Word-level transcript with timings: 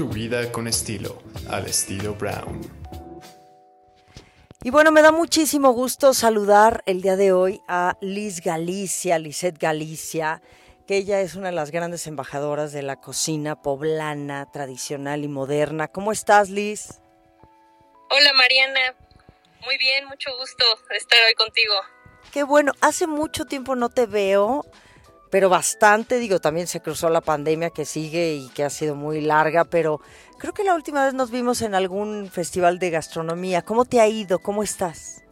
Tu 0.00 0.08
vida 0.08 0.50
con 0.50 0.66
estilo, 0.66 1.22
al 1.50 1.66
estilo 1.66 2.14
Brown. 2.14 2.62
Y 4.62 4.70
bueno, 4.70 4.92
me 4.92 5.02
da 5.02 5.12
muchísimo 5.12 5.72
gusto 5.72 6.14
saludar 6.14 6.82
el 6.86 7.02
día 7.02 7.16
de 7.16 7.34
hoy 7.34 7.60
a 7.68 7.98
Liz 8.00 8.40
Galicia, 8.40 9.18
Lisette 9.18 9.58
Galicia, 9.58 10.40
que 10.86 10.96
ella 10.96 11.20
es 11.20 11.34
una 11.34 11.48
de 11.48 11.54
las 11.54 11.70
grandes 11.70 12.06
embajadoras 12.06 12.72
de 12.72 12.80
la 12.80 12.96
cocina 12.96 13.60
poblana, 13.60 14.50
tradicional 14.50 15.22
y 15.22 15.28
moderna. 15.28 15.88
¿Cómo 15.88 16.12
estás, 16.12 16.48
Liz? 16.48 17.02
Hola, 18.08 18.32
Mariana. 18.32 18.94
Muy 19.66 19.76
bien, 19.76 20.06
mucho 20.06 20.30
gusto 20.38 20.64
estar 20.96 21.18
hoy 21.28 21.34
contigo. 21.34 21.74
Qué 22.32 22.42
bueno, 22.42 22.72
hace 22.80 23.06
mucho 23.06 23.44
tiempo 23.44 23.76
no 23.76 23.90
te 23.90 24.06
veo 24.06 24.64
pero 25.30 25.48
bastante, 25.48 26.18
digo, 26.18 26.40
también 26.40 26.66
se 26.66 26.80
cruzó 26.80 27.08
la 27.08 27.20
pandemia 27.20 27.70
que 27.70 27.84
sigue 27.84 28.34
y 28.34 28.48
que 28.50 28.64
ha 28.64 28.70
sido 28.70 28.96
muy 28.96 29.20
larga, 29.20 29.64
pero 29.64 30.00
creo 30.38 30.52
que 30.52 30.64
la 30.64 30.74
última 30.74 31.04
vez 31.04 31.14
nos 31.14 31.30
vimos 31.30 31.62
en 31.62 31.74
algún 31.74 32.30
festival 32.30 32.80
de 32.80 32.90
gastronomía. 32.90 33.62
¿Cómo 33.62 33.84
te 33.84 34.00
ha 34.00 34.08
ido? 34.08 34.40
¿Cómo 34.40 34.64
estás? 34.64 35.22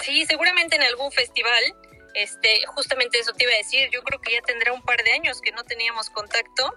Sí, 0.00 0.24
seguramente 0.26 0.76
en 0.76 0.82
algún 0.82 1.10
festival. 1.10 1.62
Este, 2.14 2.64
justamente 2.66 3.18
eso 3.18 3.32
te 3.32 3.44
iba 3.44 3.52
a 3.52 3.56
decir. 3.56 3.88
Yo 3.90 4.02
creo 4.02 4.20
que 4.20 4.34
ya 4.34 4.42
tendrá 4.42 4.72
un 4.72 4.82
par 4.82 5.02
de 5.02 5.12
años 5.12 5.40
que 5.40 5.50
no 5.50 5.64
teníamos 5.64 6.08
contacto. 6.10 6.72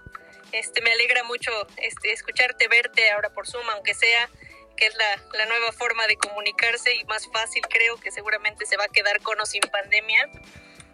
Este, 0.50 0.80
me 0.82 0.92
alegra 0.92 1.22
mucho 1.24 1.50
este, 1.76 2.12
escucharte, 2.12 2.66
verte 2.68 3.10
ahora 3.10 3.30
por 3.30 3.46
Zoom, 3.46 3.68
aunque 3.70 3.94
sea 3.94 4.28
que 4.76 4.86
es 4.86 4.94
la, 4.96 5.38
la 5.38 5.46
nueva 5.46 5.72
forma 5.72 6.06
de 6.06 6.16
comunicarse 6.16 6.94
y 6.94 7.04
más 7.04 7.26
fácil, 7.32 7.62
creo 7.62 7.96
que 7.96 8.10
seguramente 8.10 8.66
se 8.66 8.76
va 8.76 8.84
a 8.84 8.88
quedar 8.88 9.22
con 9.22 9.40
o 9.40 9.46
sin 9.46 9.62
pandemia. 9.62 10.28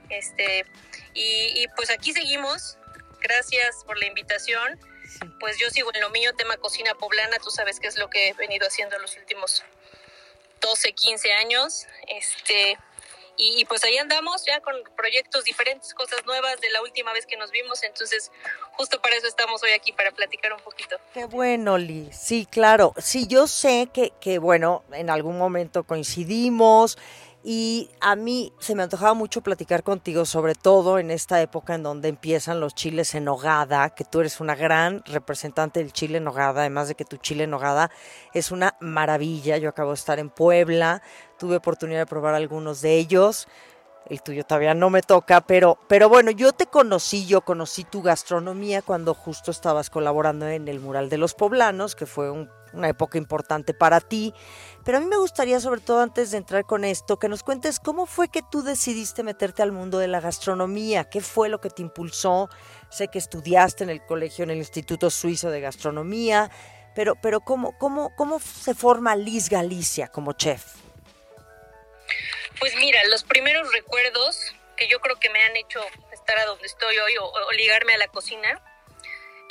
Este, 0.09 0.65
y, 1.15 1.67
pues 1.77 1.91
aquí 1.91 2.13
seguimos. 2.13 2.79
Gracias 3.21 3.85
por 3.85 3.99
la 3.99 4.07
invitación. 4.07 4.79
Pues 5.39 5.59
yo 5.59 5.71
sigo 5.71 5.91
en 5.95 6.01
lo 6.01 6.11
mío, 6.11 6.33
tema 6.35 6.57
cocina 6.57 6.95
poblana. 6.95 7.39
Tú 7.39 7.51
sabes 7.51 7.79
qué 7.79 7.87
es 7.87 7.97
lo 7.97 8.09
que 8.11 8.29
he 8.29 8.33
venido 8.35 8.67
haciendo 8.67 8.99
los 8.99 9.17
últimos 9.17 9.63
12, 10.61 10.93
15 10.93 11.33
años. 11.33 11.87
Este, 12.09 12.79
y, 13.37 13.65
pues 13.65 13.83
ahí 13.85 13.97
andamos 13.99 14.45
ya 14.45 14.61
con 14.61 14.75
proyectos 14.97 15.45
diferentes, 15.45 15.95
cosas 15.95 16.25
nuevas 16.27 16.61
de 16.61 16.71
la 16.71 16.83
última 16.83 17.13
vez 17.13 17.27
que 17.27 17.37
nos 17.37 17.51
vimos. 17.51 17.83
Entonces, 17.83 18.31
justo 18.73 19.01
para 19.01 19.17
eso 19.17 19.27
estamos 19.27 19.63
hoy 19.63 19.73
aquí, 19.73 19.93
para 19.93 20.13
platicar 20.13 20.53
un 20.53 20.61
poquito. 20.61 20.97
Qué 21.15 21.25
bueno, 21.25 21.79
Liz. 21.79 22.17
Sí, 22.17 22.47
claro. 22.51 22.95
Sí, 22.99 23.27
yo 23.27 23.47
sé 23.47 23.89
que, 23.93 24.13
que 24.21 24.39
bueno, 24.39 24.85
en 24.93 25.11
algún 25.11 25.39
momento 25.39 25.85
coincidimos 25.85 26.99
y 27.45 27.91
a 28.01 28.15
mí 28.15 28.53
se 28.61 28.77
me 28.77 28.85
antojaba 28.85 29.15
mucho 29.15 29.41
platicar 29.41 29.83
contigo, 29.83 30.25
sobre 30.25 30.55
todo 30.55 30.99
en 30.99 31.11
esta 31.11 31.41
época 31.43 31.75
en 31.75 31.83
donde 31.83 32.09
empiezan 32.09 32.61
los 32.61 32.75
chiles 32.75 33.17
en 33.17 33.25
nogada, 33.25 33.91
que 33.91 34.05
tú 34.05 34.21
eres 34.21 34.41
una 34.41 34.55
gran 34.55 35.03
representante 35.07 35.81
del 35.81 35.93
chile 35.93 36.19
en 36.19 36.25
nogada, 36.25 36.61
además 36.61 36.87
de 36.87 36.95
que 36.95 37.05
tu 37.05 37.17
chile 37.17 37.45
en 37.45 37.51
nogada 37.51 37.91
es 38.33 38.53
una 38.53 38.77
maravilla. 38.81 39.57
Yo 39.57 39.69
acabo 39.69 39.91
de 39.91 39.97
estar 39.97 40.21
en 40.21 40.31
Puebla, 40.31 41.03
tuve 41.37 41.57
oportunidad 41.57 42.01
de 42.01 42.07
probar 42.07 42.35
algunos 42.35 42.81
de 42.81 42.97
ellos. 42.97 43.49
El 44.07 44.23
tuyo 44.23 44.45
todavía 44.45 44.75
no 44.75 44.91
me 44.91 45.03
toca, 45.03 45.41
pero, 45.41 45.79
pero 45.89 46.09
bueno, 46.09 46.31
yo 46.31 46.53
te 46.53 46.67
conocí, 46.67 47.27
yo 47.27 47.41
conocí 47.41 47.83
tu 47.85 48.03
gastronomía 48.03 48.83
cuando 48.83 49.15
justo 49.15 49.51
estabas 49.51 49.91
colaborando 49.91 50.47
en 50.49 50.69
el 50.69 50.81
mural 50.81 51.09
de 51.09 51.19
los 51.19 51.35
poblanos, 51.35 51.97
que 51.97 52.07
fue 52.07 52.31
una 52.73 52.89
época 52.89 53.19
importante 53.19 53.75
para 53.75 54.01
ti. 54.01 54.35
Pero 54.85 54.99
a 54.99 55.01
mí 55.01 55.07
me 55.07 55.17
gustaría, 55.17 55.61
sobre 55.61 55.81
todo 55.81 56.01
antes 56.01 56.31
de 56.31 56.39
entrar 56.39 56.65
con 56.65 56.85
esto, 56.85 57.19
que 57.19 57.29
nos 57.29 57.43
cuentes 57.43 57.79
cómo 57.81 58.07
fue 58.07 58.29
que 58.29 58.43
tú 58.51 58.63
decidiste 58.63 59.23
meterte 59.23 59.63
al 59.63 59.73
mundo 59.73 59.99
de 59.99 60.09
la 60.09 60.21
gastronomía, 60.21 61.05
qué 61.05 61.21
fue 61.21 61.49
lo 61.49 61.61
que 61.61 61.71
te 61.71 61.83
impulsó. 61.83 62.49
Sé 62.91 63.09
que 63.09 63.19
estudiaste 63.19 63.85
en 63.85 63.91
el 63.91 64.05
colegio, 64.05 64.45
en 64.45 64.51
el 64.51 64.59
Instituto 64.59 65.11
Suizo 65.11 65.51
de 65.51 65.61
Gastronomía, 65.61 66.51
pero, 66.95 67.15
pero 67.17 67.41
¿cómo, 67.41 67.79
cómo, 67.79 68.15
cómo 68.17 68.39
se 68.39 68.75
forma 68.75 69.17
Liz 69.17 69.49
Galicia 69.49 70.09
como 70.09 70.33
chef? 70.33 70.65
Pues 72.59 72.77
mira, 72.77 73.01
los 73.09 73.25
primeros 73.25 73.73
recuerdos 73.73 74.39
que 74.77 74.89
yo 74.89 75.01
creo 75.01 75.19
que 75.19 75.31
me 75.31 75.43
han 75.43 75.57
hecho 75.57 75.81
estar 76.13 76.39
a 76.39 76.45
donde 76.47 76.67
estoy 76.67 76.97
hoy 76.99 77.15
o, 77.21 77.53
ligarme 77.53 77.95
a 77.95 77.99
la 77.99 78.09
cocina 78.09 78.61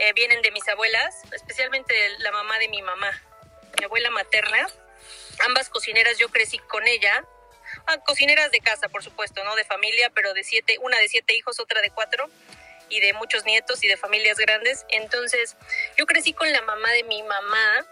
eh, 0.02 0.14
vienen 0.14 0.42
de 0.42 0.52
mis 0.52 0.68
abuelas, 0.68 1.16
especialmente 1.32 1.94
la 2.20 2.32
mamá 2.32 2.60
de 2.60 2.68
mi 2.68 2.82
mamá, 2.82 3.12
mi 3.78 3.86
abuela 3.86 4.10
materna 4.10 4.68
ambas 5.46 5.70
cocineras 5.70 6.18
yo 6.18 6.30
crecí 6.30 6.58
con 6.60 6.88
ella, 6.88 7.26
ah, 7.88 7.98
cocineras 8.00 8.52
de 8.52 8.60
casa, 8.60 8.90
por 8.90 9.04
supuesto, 9.04 9.44
no 9.44 9.56
de 9.56 9.64
familia, 9.64 10.10
pero 10.14 10.34
de 10.34 10.44
siete, 10.44 10.78
una 10.80 10.98
de 10.98 11.08
siete 11.08 11.36
hijos, 11.36 11.60
otra 11.60 11.82
de 11.82 11.90
cuatro 11.90 12.30
y 12.90 13.00
de 13.00 13.14
muchos 13.14 13.46
nietos 13.46 13.84
y 13.84 13.88
de 13.88 13.98
familias 13.98 14.38
grandes. 14.38 14.86
Entonces, 14.90 15.56
yo 15.98 16.06
crecí 16.06 16.34
con 16.34 16.52
la 16.52 16.62
mamá 16.62 16.92
de 16.92 17.04
mi 17.04 17.24
mamá 17.24 17.86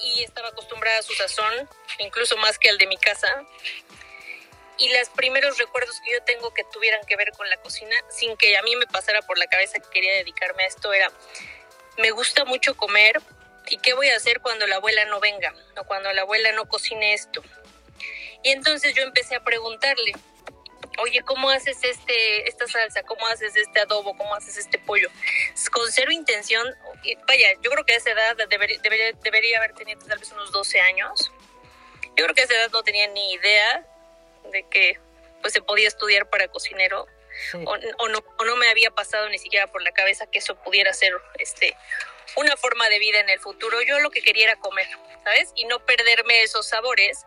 y 0.00 0.22
estaba 0.22 0.48
acostumbrada 0.48 0.98
a 0.98 1.02
su 1.02 1.14
sazón, 1.14 1.68
incluso 1.98 2.36
más 2.38 2.58
que 2.58 2.70
al 2.70 2.78
de 2.78 2.86
mi 2.86 2.96
casa. 2.96 3.44
Y 4.78 4.88
los 4.96 5.08
primeros 5.10 5.58
recuerdos 5.58 6.00
que 6.00 6.12
yo 6.12 6.22
tengo 6.24 6.52
que 6.54 6.64
tuvieran 6.64 7.04
que 7.06 7.16
ver 7.16 7.30
con 7.32 7.48
la 7.48 7.56
cocina, 7.58 7.94
sin 8.08 8.36
que 8.36 8.56
a 8.56 8.62
mí 8.62 8.74
me 8.76 8.86
pasara 8.86 9.22
por 9.22 9.38
la 9.38 9.46
cabeza 9.46 9.78
que 9.78 9.88
quería 9.90 10.14
dedicarme 10.14 10.64
a 10.64 10.66
esto, 10.66 10.92
era, 10.92 11.10
me 11.98 12.10
gusta 12.10 12.44
mucho 12.44 12.76
comer, 12.76 13.20
¿y 13.68 13.78
qué 13.78 13.94
voy 13.94 14.08
a 14.08 14.16
hacer 14.16 14.40
cuando 14.40 14.66
la 14.66 14.76
abuela 14.76 15.04
no 15.04 15.20
venga 15.20 15.54
o 15.76 15.84
cuando 15.84 16.12
la 16.12 16.22
abuela 16.22 16.52
no 16.52 16.66
cocine 16.66 17.14
esto? 17.14 17.42
Y 18.42 18.50
entonces 18.50 18.94
yo 18.94 19.02
empecé 19.02 19.36
a 19.36 19.44
preguntarle, 19.44 20.12
oye, 20.98 21.22
¿cómo 21.22 21.50
haces 21.50 21.82
este, 21.84 22.48
esta 22.48 22.66
salsa? 22.66 23.02
¿Cómo 23.02 23.26
haces 23.28 23.54
este 23.56 23.80
adobo? 23.80 24.16
¿Cómo 24.16 24.34
haces 24.34 24.56
este 24.56 24.78
pollo? 24.78 25.08
Con 25.70 25.90
cero 25.90 26.10
intención, 26.12 26.66
vaya, 27.26 27.52
yo 27.60 27.70
creo 27.70 27.84
que 27.84 27.94
a 27.94 27.96
esa 27.96 28.10
edad 28.10 28.36
debería, 28.48 28.78
debería, 29.22 29.58
haber 29.58 29.74
tenido 29.74 30.00
tal 30.06 30.18
vez 30.18 30.30
unos 30.32 30.50
12 30.50 30.80
años. 30.80 31.32
Yo 32.16 32.24
creo 32.24 32.34
que 32.34 32.42
a 32.42 32.44
esa 32.44 32.54
edad 32.54 32.70
no 32.72 32.82
tenía 32.82 33.06
ni 33.08 33.32
idea 33.32 33.86
de 34.52 34.64
que 34.68 34.98
pues 35.40 35.52
se 35.52 35.62
podía 35.62 35.88
estudiar 35.88 36.30
para 36.30 36.48
cocinero. 36.48 37.06
O, 37.64 38.08
no, 38.08 38.18
o 38.38 38.44
no 38.44 38.56
me 38.56 38.68
había 38.68 38.90
pasado 38.90 39.26
ni 39.30 39.38
siquiera 39.38 39.66
por 39.66 39.82
la 39.82 39.92
cabeza 39.92 40.30
que 40.30 40.38
eso 40.38 40.54
pudiera 40.56 40.92
ser 40.92 41.14
este 41.38 41.74
una 42.36 42.56
forma 42.58 42.88
de 42.90 42.98
vida 42.98 43.20
en 43.20 43.30
el 43.30 43.40
futuro. 43.40 43.80
Yo 43.82 44.00
lo 44.00 44.10
que 44.10 44.22
quería 44.22 44.44
era 44.44 44.56
comer, 44.56 44.86
¿sabes? 45.24 45.50
Y 45.54 45.64
no 45.64 45.84
perderme 45.84 46.42
esos 46.42 46.66
sabores 46.68 47.24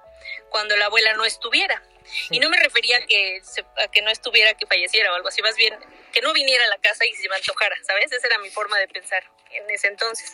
cuando 0.49 0.75
la 0.77 0.85
abuela 0.85 1.13
no 1.13 1.25
estuviera. 1.25 1.83
Y 2.29 2.39
no 2.39 2.49
me 2.49 2.57
refería 2.59 2.97
a 2.97 3.01
que, 3.01 3.41
a 3.77 3.87
que 3.89 4.01
no 4.03 4.11
estuviera, 4.11 4.53
que 4.53 4.67
falleciera 4.67 5.11
o 5.11 5.15
algo 5.15 5.27
así, 5.27 5.41
más 5.41 5.55
bien 5.55 5.75
que 6.13 6.21
no 6.21 6.33
viniera 6.33 6.63
a 6.63 6.67
la 6.67 6.77
casa 6.77 7.05
y 7.05 7.13
se 7.13 7.27
me 7.27 7.35
antojara, 7.35 7.75
¿sabes? 7.83 8.11
Esa 8.11 8.27
era 8.27 8.37
mi 8.39 8.49
forma 8.49 8.77
de 8.79 8.87
pensar 8.87 9.23
en 9.51 9.69
ese 9.69 9.87
entonces. 9.87 10.33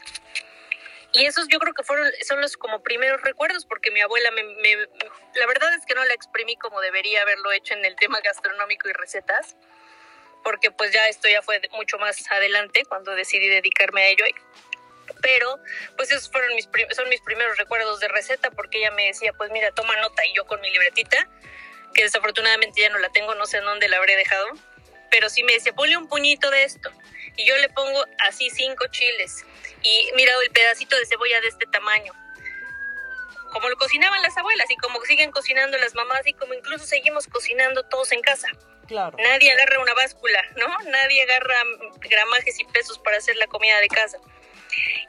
Y 1.13 1.25
esos 1.25 1.47
yo 1.49 1.59
creo 1.59 1.73
que 1.73 1.83
fueron, 1.83 2.09
son 2.27 2.39
los 2.39 2.55
como 2.55 2.81
primeros 2.83 3.21
recuerdos, 3.21 3.65
porque 3.65 3.91
mi 3.91 4.01
abuela 4.01 4.31
me, 4.31 4.43
me, 4.43 4.75
la 5.35 5.45
verdad 5.45 5.73
es 5.73 5.85
que 5.85 5.93
no 5.93 6.03
la 6.05 6.13
exprimí 6.13 6.55
como 6.55 6.79
debería 6.79 7.21
haberlo 7.21 7.51
hecho 7.51 7.73
en 7.73 7.83
el 7.83 7.95
tema 7.97 8.21
gastronómico 8.21 8.87
y 8.87 8.93
recetas, 8.93 9.57
porque 10.43 10.71
pues 10.71 10.91
ya 10.91 11.07
esto 11.09 11.27
ya 11.27 11.41
fue 11.41 11.61
mucho 11.71 11.97
más 11.97 12.29
adelante 12.31 12.85
cuando 12.85 13.13
decidí 13.13 13.49
dedicarme 13.49 14.03
a 14.03 14.07
ello. 14.07 14.25
Pero 15.21 15.59
pues 15.97 16.11
esos 16.11 16.31
fueron 16.31 16.55
mis, 16.55 16.69
son 16.95 17.09
mis 17.09 17.21
primeros 17.21 17.57
recuerdos 17.57 17.99
de 17.99 18.07
receta 18.07 18.49
porque 18.51 18.77
ella 18.77 18.91
me 18.91 19.07
decía, 19.07 19.33
pues 19.33 19.51
mira, 19.51 19.71
toma 19.71 19.97
nota 19.97 20.25
y 20.25 20.33
yo 20.33 20.45
con 20.45 20.61
mi 20.61 20.71
libretita, 20.71 21.27
que 21.93 22.03
desafortunadamente 22.03 22.81
ya 22.81 22.89
no 22.89 22.99
la 22.99 23.09
tengo, 23.09 23.35
no 23.35 23.45
sé 23.45 23.57
en 23.57 23.65
dónde 23.65 23.89
la 23.89 23.97
habré 23.97 24.15
dejado, 24.15 24.47
pero 25.11 25.29
sí 25.29 25.43
me 25.43 25.53
decía, 25.53 25.73
ponle 25.73 25.97
un 25.97 26.07
puñito 26.07 26.49
de 26.49 26.63
esto 26.63 26.89
y 27.35 27.45
yo 27.45 27.55
le 27.57 27.69
pongo 27.69 28.05
así 28.27 28.49
cinco 28.49 28.85
chiles 28.87 29.45
y 29.83 30.11
mira 30.15 30.33
el 30.43 30.51
pedacito 30.51 30.97
de 30.97 31.05
cebolla 31.05 31.39
de 31.41 31.47
este 31.49 31.65
tamaño 31.67 32.13
como 33.51 33.69
lo 33.69 33.75
cocinaban 33.77 34.21
las 34.21 34.35
abuelas 34.37 34.69
y 34.71 34.77
como 34.77 35.01
siguen 35.01 35.31
cocinando 35.31 35.77
las 35.77 35.93
mamás 35.93 36.25
y 36.25 36.33
como 36.33 36.53
incluso 36.53 36.85
seguimos 36.85 37.27
cocinando 37.27 37.83
todos 37.83 38.11
en 38.11 38.21
casa. 38.21 38.47
Nadie 38.89 39.51
agarra 39.51 39.79
una 39.79 39.93
báscula, 39.93 40.41
¿no? 40.55 40.67
Nadie 40.89 41.21
agarra 41.23 41.55
gramajes 41.99 42.59
y 42.59 42.65
pesos 42.65 42.97
para 42.99 43.17
hacer 43.17 43.35
la 43.37 43.47
comida 43.47 43.79
de 43.79 43.87
casa. 43.87 44.17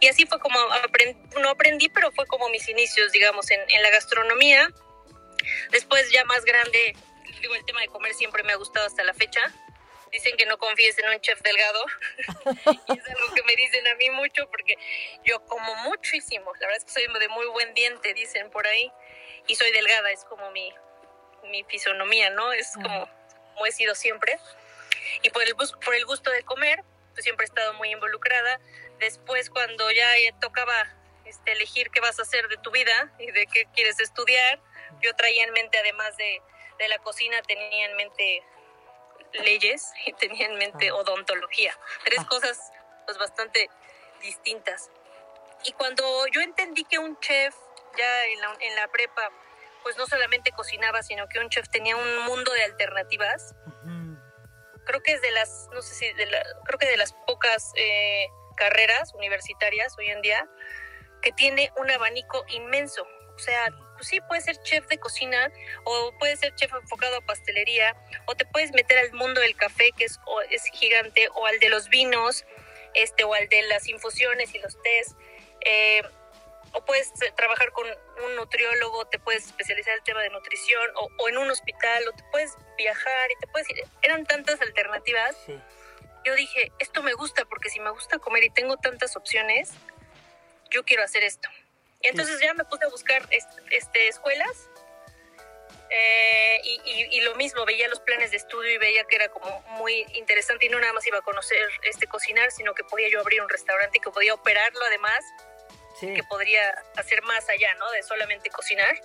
Y 0.00 0.08
así 0.08 0.26
fue 0.26 0.38
como 0.40 0.58
aprendí, 0.84 1.16
no 1.40 1.50
aprendí, 1.50 1.88
pero 1.88 2.10
fue 2.12 2.26
como 2.26 2.48
mis 2.48 2.68
inicios, 2.68 3.12
digamos, 3.12 3.50
en, 3.50 3.60
en 3.68 3.82
la 3.82 3.90
gastronomía. 3.90 4.68
Después 5.70 6.10
ya 6.10 6.24
más 6.24 6.44
grande, 6.44 6.94
digo, 7.40 7.54
el 7.54 7.64
tema 7.64 7.80
de 7.80 7.88
comer 7.88 8.14
siempre 8.14 8.42
me 8.42 8.52
ha 8.52 8.56
gustado 8.56 8.86
hasta 8.86 9.04
la 9.04 9.14
fecha. 9.14 9.40
Dicen 10.12 10.36
que 10.36 10.46
no 10.46 10.58
confíes 10.58 10.98
en 10.98 11.08
un 11.08 11.20
chef 11.20 11.40
delgado. 11.40 11.84
y 12.88 12.98
es 12.98 13.08
algo 13.08 13.34
que 13.34 13.42
me 13.44 13.56
dicen 13.56 13.86
a 13.88 13.94
mí 13.96 14.10
mucho 14.10 14.46
porque 14.50 14.76
yo 15.24 15.44
como 15.46 15.74
muchísimo. 15.76 16.52
La 16.60 16.66
verdad 16.66 16.76
es 16.76 16.84
que 16.84 16.92
soy 16.92 17.06
de 17.18 17.28
muy 17.28 17.46
buen 17.46 17.72
diente, 17.74 18.14
dicen 18.14 18.50
por 18.50 18.66
ahí. 18.66 18.92
Y 19.46 19.56
soy 19.56 19.72
delgada, 19.72 20.10
es 20.12 20.24
como 20.26 20.50
mi, 20.52 20.72
mi 21.44 21.64
fisonomía, 21.64 22.30
¿no? 22.30 22.52
Es 22.52 22.74
como 22.74 23.08
como 23.52 23.66
he 23.66 23.72
sido 23.72 23.94
siempre. 23.94 24.38
Y 25.22 25.30
por 25.30 25.42
el, 25.42 25.54
por 25.54 25.94
el 25.94 26.04
gusto 26.04 26.30
de 26.30 26.42
comer, 26.42 26.82
pues 27.12 27.24
siempre 27.24 27.44
he 27.44 27.48
estado 27.48 27.74
muy 27.74 27.90
involucrada. 27.90 28.60
Después, 28.98 29.50
cuando 29.50 29.90
ya 29.90 30.08
tocaba 30.40 30.74
este, 31.24 31.52
elegir 31.52 31.90
qué 31.90 32.00
vas 32.00 32.18
a 32.18 32.22
hacer 32.22 32.48
de 32.48 32.56
tu 32.58 32.70
vida 32.70 33.12
y 33.18 33.30
de 33.30 33.46
qué 33.46 33.66
quieres 33.74 34.00
estudiar, 34.00 34.60
yo 35.00 35.14
traía 35.14 35.44
en 35.44 35.52
mente, 35.52 35.78
además 35.78 36.16
de, 36.16 36.40
de 36.78 36.88
la 36.88 36.98
cocina, 36.98 37.42
tenía 37.42 37.86
en 37.86 37.96
mente 37.96 38.42
leyes 39.32 39.92
y 40.06 40.12
tenía 40.12 40.46
en 40.46 40.56
mente 40.56 40.92
odontología. 40.92 41.76
Tres 42.04 42.20
ah. 42.20 42.26
cosas 42.28 42.72
pues 43.06 43.18
bastante 43.18 43.68
distintas. 44.20 44.90
y 45.64 45.72
cuando 45.72 46.04
yo 46.28 46.40
entendí 46.40 46.84
que 46.84 46.98
un 46.98 47.18
chef 47.20 47.54
ya 47.96 48.26
en 48.26 48.40
la, 48.40 48.56
en 48.60 48.76
la 48.76 48.88
prepa, 48.88 49.30
pues 49.82 49.96
no 49.96 50.06
solamente 50.06 50.52
cocinaba, 50.52 51.02
sino 51.02 51.28
que 51.28 51.38
un 51.38 51.48
chef 51.48 51.68
tenía 51.68 51.96
un 51.96 52.24
mundo 52.24 52.52
de 52.52 52.64
alternativas, 52.64 53.54
creo 54.84 55.02
que 55.02 55.12
es 55.12 55.22
de 55.22 55.30
las, 55.30 55.68
no 55.72 55.82
sé 55.82 55.94
si, 55.94 56.12
de 56.12 56.26
la, 56.26 56.42
creo 56.64 56.78
que 56.78 56.86
de 56.86 56.96
las 56.96 57.12
pocas 57.26 57.72
eh, 57.76 58.26
carreras 58.56 59.14
universitarias 59.14 59.96
hoy 59.98 60.08
en 60.08 60.22
día 60.22 60.48
que 61.20 61.32
tiene 61.32 61.72
un 61.76 61.90
abanico 61.90 62.44
inmenso. 62.48 63.06
O 63.34 63.38
sea, 63.38 63.68
pues 64.02 64.08
sí, 64.08 64.20
puedes 64.22 64.44
ser 64.46 64.60
chef 64.64 64.84
de 64.88 64.98
cocina 64.98 65.52
o 65.84 66.12
puedes 66.18 66.40
ser 66.40 66.52
chef 66.56 66.72
enfocado 66.74 67.18
a 67.18 67.20
pastelería 67.20 67.94
o 68.26 68.34
te 68.34 68.44
puedes 68.44 68.72
meter 68.72 68.98
al 68.98 69.12
mundo 69.12 69.40
del 69.40 69.54
café 69.54 69.92
que 69.96 70.06
es, 70.06 70.18
es 70.50 70.64
gigante 70.72 71.28
o 71.36 71.46
al 71.46 71.60
de 71.60 71.68
los 71.68 71.88
vinos 71.88 72.44
este 72.94 73.22
o 73.22 73.32
al 73.32 73.48
de 73.48 73.62
las 73.62 73.86
infusiones 73.86 74.52
y 74.56 74.58
los 74.58 74.76
tés. 74.82 75.14
Eh, 75.64 76.02
o 76.72 76.84
puedes 76.84 77.12
trabajar 77.36 77.70
con 77.70 77.86
un 78.26 78.34
nutriólogo, 78.34 79.06
te 79.06 79.20
puedes 79.20 79.46
especializar 79.46 79.92
en 79.92 79.98
el 79.98 80.04
tema 80.04 80.22
de 80.22 80.30
nutrición, 80.30 80.90
o, 80.96 81.28
en 81.28 81.38
un 81.38 81.48
hospital, 81.48 82.02
o 82.08 82.12
te 82.12 82.24
puedes 82.32 82.56
viajar 82.76 83.30
y 83.30 83.38
te 83.38 83.46
puedes 83.46 83.70
ir. 83.70 83.84
Eran 84.00 84.24
tantas 84.26 84.60
alternativas. 84.60 85.36
Yo 86.24 86.34
dije, 86.34 86.72
esto 86.80 87.04
me 87.04 87.12
gusta, 87.12 87.44
porque 87.44 87.70
si 87.70 87.78
me 87.78 87.90
gusta 87.90 88.18
comer 88.18 88.42
y 88.42 88.50
tengo 88.50 88.78
tantas 88.78 89.16
opciones, 89.16 89.70
yo 90.70 90.82
quiero 90.82 91.04
hacer 91.04 91.22
esto. 91.22 91.48
Y 92.02 92.08
entonces 92.08 92.40
ya 92.40 92.52
me 92.54 92.64
puse 92.64 92.84
a 92.84 92.88
buscar 92.88 93.22
este, 93.30 94.08
escuelas 94.08 94.68
eh, 95.90 96.60
y, 96.64 97.16
y, 97.16 97.20
lo 97.20 97.34
mismo, 97.36 97.64
veía 97.64 97.86
los 97.88 98.00
planes 98.00 98.30
de 98.30 98.38
estudio 98.38 98.72
y 98.72 98.78
veía 98.78 99.04
que 99.04 99.16
era 99.16 99.28
como 99.28 99.60
muy 99.76 100.06
interesante 100.14 100.66
y 100.66 100.68
no 100.70 100.80
nada 100.80 100.92
más 100.94 101.06
iba 101.06 101.18
a 101.18 101.22
conocer 101.22 101.68
este 101.82 102.06
cocinar, 102.06 102.50
sino 102.50 102.74
que 102.74 102.82
podía 102.82 103.08
yo 103.08 103.20
abrir 103.20 103.42
un 103.42 103.48
restaurante 103.48 103.98
y 103.98 104.00
que 104.00 104.10
podía 104.10 104.34
operarlo 104.34 104.80
además 104.86 105.22
que 106.00 106.22
podría 106.24 106.74
hacer 106.96 107.22
más 107.22 107.48
allá, 107.48 107.74
¿no? 107.78 107.90
De 107.92 108.02
solamente 108.02 108.50
cocinar. 108.50 108.96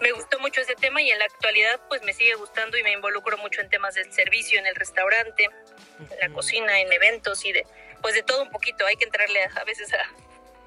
Me 0.00 0.12
gustó 0.12 0.38
mucho 0.38 0.60
ese 0.62 0.74
tema 0.74 1.02
y 1.02 1.10
en 1.10 1.18
la 1.18 1.26
actualidad 1.26 1.78
pues 1.88 2.02
me 2.02 2.12
sigue 2.12 2.34
gustando 2.34 2.78
y 2.78 2.82
me 2.82 2.92
involucro 2.92 3.36
mucho 3.38 3.60
en 3.60 3.68
temas 3.68 3.94
del 3.94 4.10
servicio, 4.12 4.58
en 4.58 4.66
el 4.66 4.74
restaurante, 4.74 5.44
en 5.44 6.18
la 6.20 6.34
cocina, 6.34 6.80
en 6.80 6.90
eventos 6.92 7.44
y 7.44 7.52
de 7.52 7.66
pues 8.00 8.14
de 8.14 8.22
todo 8.22 8.42
un 8.42 8.50
poquito. 8.50 8.86
Hay 8.86 8.96
que 8.96 9.04
entrarle 9.04 9.44
a, 9.44 9.64
veces 9.64 9.92
a, 9.92 9.98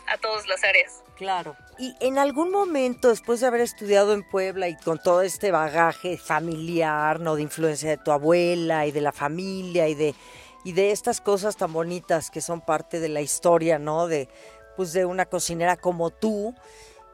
a 0.07 0.17
todas 0.17 0.47
las 0.47 0.63
áreas. 0.63 1.03
Claro. 1.15 1.55
Y 1.77 1.95
en 1.99 2.17
algún 2.17 2.51
momento, 2.51 3.09
después 3.09 3.39
de 3.39 3.47
haber 3.47 3.61
estudiado 3.61 4.13
en 4.13 4.27
Puebla 4.27 4.67
y 4.67 4.75
con 4.77 5.01
todo 5.01 5.21
este 5.21 5.51
bagaje 5.51 6.17
familiar, 6.17 7.19
¿no? 7.19 7.35
De 7.35 7.41
influencia 7.41 7.89
de 7.89 7.97
tu 7.97 8.11
abuela 8.11 8.85
y 8.85 8.91
de 8.91 9.01
la 9.01 9.11
familia 9.11 9.87
y 9.87 9.95
de, 9.95 10.15
y 10.63 10.73
de 10.73 10.91
estas 10.91 11.21
cosas 11.21 11.55
tan 11.55 11.73
bonitas 11.73 12.29
que 12.29 12.41
son 12.41 12.61
parte 12.61 12.99
de 12.99 13.09
la 13.09 13.21
historia, 13.21 13.79
¿no? 13.79 14.07
De, 14.07 14.29
pues 14.75 14.93
de 14.93 15.05
una 15.05 15.25
cocinera 15.25 15.77
como 15.77 16.09
tú 16.09 16.55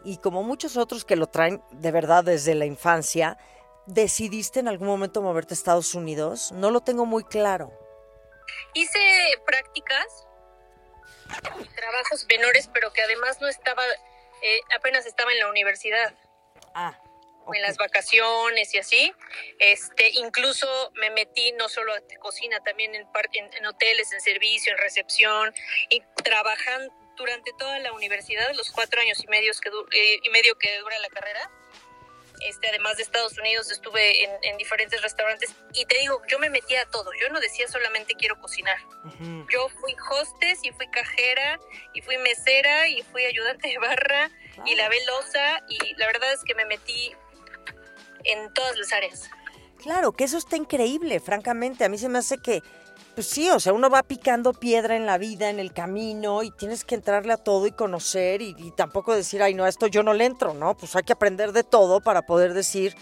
y 0.04 0.18
como 0.18 0.44
muchos 0.44 0.78
otros 0.78 1.04
que 1.04 1.16
lo 1.16 1.28
traen 1.28 1.62
de 1.72 1.92
verdad 1.92 2.24
desde 2.24 2.56
la 2.56 2.66
infancia, 2.66 3.38
¿decidiste 3.86 4.60
en 4.60 4.68
algún 4.68 4.88
momento 4.88 5.22
moverte 5.22 5.54
a 5.54 5.56
Estados 5.56 5.94
Unidos? 5.94 6.52
No 6.54 6.72
lo 6.72 6.82
tengo 6.82 7.06
muy 7.06 7.24
claro. 7.24 7.72
Hice 8.74 9.00
prácticas 9.46 10.26
trabajos 11.76 12.26
menores, 12.28 12.70
pero 12.74 12.92
que 12.94 13.02
además 13.02 13.40
no 13.42 13.48
estaba, 13.48 13.84
eh, 14.42 14.62
apenas 14.78 15.06
estaba 15.06 15.32
en 15.32 15.40
la 15.40 15.50
universidad. 15.50 16.14
Ah. 16.74 16.98
En 17.52 17.64
las 17.64 17.78
vacaciones 17.78 18.74
y 18.76 18.78
así. 18.78 19.12
Este, 19.58 20.10
incluso 20.12 20.92
me 20.94 21.10
metí 21.10 21.52
no 21.54 21.68
solo 21.68 21.94
a 21.94 22.00
cocina, 22.20 22.60
también 22.60 22.94
en, 22.94 23.08
en, 23.34 23.54
en 23.54 23.66
hoteles, 23.66 24.12
en 24.14 24.22
servicio, 24.22 24.72
en 24.72 24.78
recepción, 24.78 25.54
y 25.90 26.04
trabajando 26.24 26.94
durante 27.18 27.52
toda 27.54 27.80
la 27.80 27.92
universidad, 27.94 28.54
los 28.56 28.72
cuatro 28.72 29.02
años 29.02 29.22
y, 29.24 29.28
medios 29.28 29.60
que 29.60 29.70
eh, 29.70 30.20
y 30.24 30.30
medio 30.30 30.58
que 30.58 30.78
dura 30.80 30.98
la 31.00 31.10
carrera, 31.10 31.52
este, 32.42 32.70
además 32.70 32.98
de 32.98 33.04
Estados 33.04 33.38
Unidos, 33.38 33.72
estuve 33.72 34.24
en, 34.24 34.58
diferentes 34.58 35.02
restaurantes 35.02 35.54
y 35.74 35.86
te 35.86 35.98
digo, 36.00 36.22
yo 36.28 36.40
me 36.40 36.50
metía 36.50 36.82
a 36.82 36.86
todo. 36.86 37.12
Yo 37.20 37.30
no 37.30 37.40
decía 37.40 37.68
solamente 37.68 38.16
quiero 38.16 38.40
cocinar. 38.40 38.78
Yo 39.52 39.70
fui 39.70 39.96
hostes 40.12 40.60
y 40.64 40.72
fui 40.72 40.88
cajera 40.90 41.60
y 41.94 42.02
fui 42.02 42.18
mesera 42.18 42.88
y 42.88 43.02
fui 43.04 43.26
ayudante 43.26 43.70
de 43.70 43.78
barra 43.78 44.32
y 44.66 44.76
la 44.76 44.90
velosa 44.90 45.64
y 45.70 45.96
la 45.96 46.08
verdad 46.08 46.34
es 46.34 46.44
que 46.44 46.56
me 46.56 46.66
metí 46.66 47.14
en 48.26 48.54
todas 48.54 48.78
las 48.78 48.92
áreas. 48.92 49.30
Claro, 49.82 50.12
que 50.12 50.26
eso 50.26 50.38
está 50.38 50.58
increíble, 50.58 51.20
francamente. 51.20 51.86
A 51.86 51.90
mí 51.90 51.98
se 51.98 52.10
me 52.10 52.20
hace 52.20 52.38
que 52.38 52.62
pues 53.16 53.28
sí, 53.28 53.50
o 53.50 53.60
sea, 53.60 53.74
uno 53.74 53.90
va 53.90 54.04
picando 54.04 54.54
piedra 54.54 54.96
en 54.96 55.06
la 55.06 55.18
vida, 55.18 55.50
en 55.50 55.60
el 55.60 55.74
camino, 55.74 56.44
y 56.44 56.52
tienes 56.52 56.86
que 56.86 56.96
entrarle 56.96 57.34
a 57.34 57.38
todo 57.38 57.68
y 57.68 57.72
conocer, 57.72 58.42
y, 58.42 58.72
tampoco 58.76 59.16
decir, 59.16 59.42
ay, 59.44 59.54
no, 59.54 59.68
esto 59.68 59.88
yo 59.88 60.04
no 60.04 60.14
le 60.14 60.26
entro, 60.26 60.54
¿no? 60.54 60.76
Pues 60.78 60.96
hay 60.96 61.04
que 61.04 61.14
aprender 61.14 61.52
de 61.52 61.64
todo 61.64 62.02
para 62.02 62.22
poder 62.22 62.54
decir, 62.54 62.96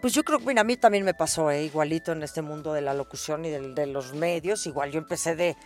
pues 0.00 0.12
yo 0.12 0.22
creo 0.22 0.38
que 0.38 0.46
mira, 0.46 0.60
a 0.60 0.64
mí 0.64 0.76
también 0.76 1.04
me 1.04 1.14
pasó, 1.14 1.50
¿eh? 1.50 1.64
igualito 1.64 2.12
en 2.12 2.22
este 2.22 2.42
mundo 2.42 2.72
de 2.72 2.80
la 2.80 2.94
locución 2.94 3.44
y 3.44 3.50
de 3.50 3.86
los 3.86 4.14
medios, 4.14 4.66
igual 4.66 4.92
yo 4.92 4.98
empecé 4.98 5.34
de 5.34 5.56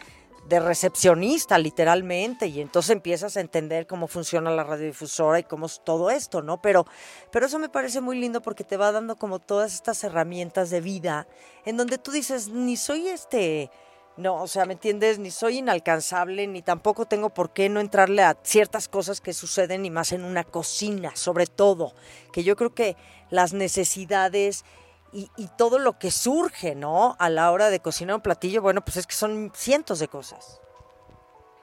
de 0.48 0.60
recepcionista, 0.60 1.58
literalmente, 1.58 2.46
y 2.46 2.60
entonces 2.60 2.90
empiezas 2.90 3.36
a 3.36 3.40
entender 3.40 3.86
cómo 3.86 4.08
funciona 4.08 4.50
la 4.50 4.64
radiodifusora 4.64 5.38
y 5.38 5.44
cómo 5.44 5.66
es 5.66 5.80
todo 5.84 6.10
esto, 6.10 6.42
¿no? 6.42 6.60
Pero, 6.60 6.86
pero 7.30 7.46
eso 7.46 7.58
me 7.58 7.68
parece 7.68 8.00
muy 8.00 8.18
lindo 8.18 8.42
porque 8.42 8.64
te 8.64 8.76
va 8.76 8.90
dando 8.90 9.16
como 9.16 9.38
todas 9.38 9.74
estas 9.74 10.02
herramientas 10.02 10.70
de 10.70 10.80
vida 10.80 11.28
en 11.64 11.76
donde 11.76 11.98
tú 11.98 12.10
dices, 12.10 12.48
ni 12.48 12.76
soy 12.76 13.08
este, 13.08 13.70
no, 14.16 14.42
o 14.42 14.46
sea, 14.46 14.66
¿me 14.66 14.74
entiendes? 14.74 15.18
Ni 15.18 15.30
soy 15.30 15.58
inalcanzable, 15.58 16.46
ni 16.46 16.62
tampoco 16.62 17.06
tengo 17.06 17.30
por 17.30 17.52
qué 17.52 17.68
no 17.68 17.80
entrarle 17.80 18.22
a 18.22 18.36
ciertas 18.42 18.88
cosas 18.88 19.20
que 19.20 19.32
suceden 19.32 19.86
y 19.86 19.90
más 19.90 20.12
en 20.12 20.24
una 20.24 20.44
cocina, 20.44 21.12
sobre 21.14 21.46
todo, 21.46 21.94
que 22.32 22.42
yo 22.42 22.56
creo 22.56 22.74
que 22.74 22.96
las 23.30 23.52
necesidades 23.52 24.64
y, 25.12 25.48
todo 25.58 25.78
lo 25.78 25.98
que 25.98 26.10
surge, 26.10 26.74
¿no? 26.74 27.16
A 27.18 27.28
la 27.28 27.50
hora 27.50 27.70
de 27.70 27.80
cocinar 27.80 28.16
un 28.16 28.22
platillo, 28.22 28.62
bueno, 28.62 28.84
pues 28.84 28.96
es 28.96 29.06
que 29.06 29.14
son 29.14 29.52
cientos 29.54 29.98
de 29.98 30.08
cosas. 30.08 30.60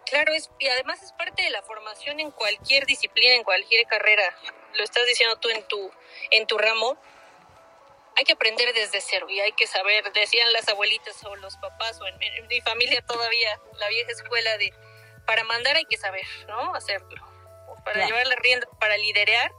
Claro, 0.06 0.34
es, 0.34 0.50
y 0.60 0.68
además 0.68 1.02
es 1.04 1.12
parte 1.14 1.44
de 1.44 1.50
la 1.50 1.62
formación 1.64 2.20
en 2.20 2.32
cualquier 2.32 2.86
disciplina, 2.86 3.36
en 3.36 3.44
cualquier 3.44 3.86
carrera. 3.88 4.36
Lo 4.76 4.84
estás 4.84 5.06
diciendo 5.06 5.38
tú 5.38 5.50
en 5.50 5.64
tu, 5.68 5.92
en 6.32 6.48
tu 6.48 6.58
ramo. 6.58 6.98
Hay 8.16 8.24
que 8.24 8.34
aprender 8.34 8.74
desde 8.74 9.00
cero 9.02 9.28
y 9.30 9.40
hay 9.40 9.52
que 9.52 9.68
saber, 9.68 10.12
decían 10.12 10.52
las 10.52 10.68
abuelitas 10.70 11.24
o 11.26 11.36
los 11.36 11.56
papás 11.58 12.00
o 12.02 12.08
en, 12.08 12.18
mi 12.48 12.62
familia 12.62 13.02
todavía, 13.06 13.60
la 13.74 13.88
vieja 13.90 14.12
escuela 14.12 14.58
de, 14.58 14.74
para 15.26 15.44
mandar 15.44 15.76
hay 15.76 15.86
que 15.86 15.98
saber, 15.98 16.26
¿no? 16.48 16.74
Hacerlo. 16.74 17.24
Para 17.86 18.06
llevar 18.06 18.26
la 18.28 18.36
rienda, 18.38 18.68
para 18.80 18.98
liderar, 18.98 19.52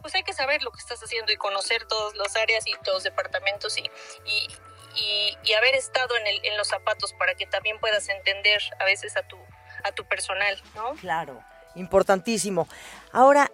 pues 0.00 0.14
hay 0.14 0.22
que 0.22 0.32
saber 0.32 0.62
lo 0.62 0.70
que 0.70 0.78
estás 0.78 1.02
haciendo 1.02 1.32
y 1.32 1.36
conocer 1.36 1.84
todas 1.86 2.14
las 2.16 2.36
áreas 2.36 2.66
y 2.66 2.72
todos 2.82 2.96
los 2.96 3.04
departamentos 3.04 3.76
y, 3.78 3.90
y, 4.24 5.52
haber 5.54 5.74
estado 5.74 6.16
en, 6.16 6.26
el, 6.26 6.40
en 6.44 6.56
los 6.56 6.68
zapatos 6.68 7.12
para 7.14 7.34
que 7.34 7.44
también 7.46 7.78
puedas 7.80 8.08
entender 8.08 8.62
a 8.78 8.84
veces 8.84 9.16
a 9.16 9.22
tu, 9.22 9.36
a 9.84 9.92
tu 9.92 10.04
personal, 10.06 10.62
¿no? 10.74 10.94
Claro, 10.94 11.42
importantísimo. 11.74 12.68
Ahora, 13.12 13.50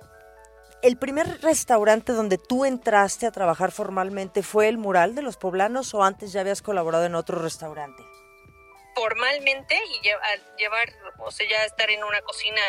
¿el 0.82 0.96
primer 0.96 1.40
restaurante 1.40 2.12
donde 2.12 2.38
tú 2.38 2.64
entraste 2.64 3.26
a 3.26 3.32
trabajar 3.32 3.72
formalmente 3.72 4.42
fue 4.42 4.68
el 4.68 4.78
Mural 4.78 5.14
de 5.14 5.22
los 5.22 5.36
Poblanos 5.36 5.94
o 5.94 6.04
antes 6.04 6.32
ya 6.32 6.42
habías 6.42 6.62
colaborado 6.62 7.06
en 7.06 7.14
otro 7.14 7.40
restaurante? 7.40 8.02
Formalmente 8.94 9.78
y 9.88 10.00
llevar, 10.58 10.88
o 11.18 11.30
sea, 11.30 11.48
ya 11.48 11.64
estar 11.64 11.90
en 11.90 12.04
una 12.04 12.20
cocina 12.22 12.60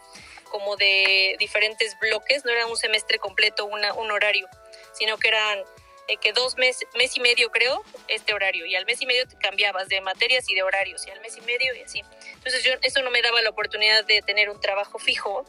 como 0.53 0.77
de 0.77 1.35
diferentes 1.39 1.99
bloques, 1.99 2.45
no 2.45 2.53
era 2.53 2.67
un 2.67 2.77
semestre 2.77 3.19
completo, 3.19 3.65
una, 3.65 3.95
un 3.95 4.11
horario, 4.11 4.47
sino 4.93 5.17
que 5.17 5.29
eran 5.29 5.65
eh, 6.09 6.17
que 6.17 6.33
dos 6.33 6.57
meses, 6.57 6.89
mes 6.95 7.17
y 7.17 7.21
medio 7.21 7.51
creo, 7.51 7.85
este 8.09 8.35
horario, 8.35 8.67
y 8.67 8.75
al 8.75 8.85
mes 8.87 9.01
y 9.01 9.07
medio 9.07 9.27
te 9.27 9.37
cambiabas 9.37 9.89
de 9.89 10.01
materias 10.01 10.49
y 10.49 10.55
de 10.55 10.63
horarios, 10.63 11.07
y 11.07 11.11
al 11.11 11.21
mes 11.21 11.37
y 11.37 11.41
medio 11.43 11.75
y 11.75 11.83
así. 11.83 12.03
Entonces 12.35 12.63
yo, 12.65 12.73
eso 12.83 13.03
no 13.03 13.11
me 13.11 13.23
daba 13.23 13.41
la 13.43 13.51
oportunidad 13.51 14.05
de 14.05 14.23
tener 14.23 14.51
un 14.51 14.61
trabajo 14.61 14.99
fijo, 14.99 15.45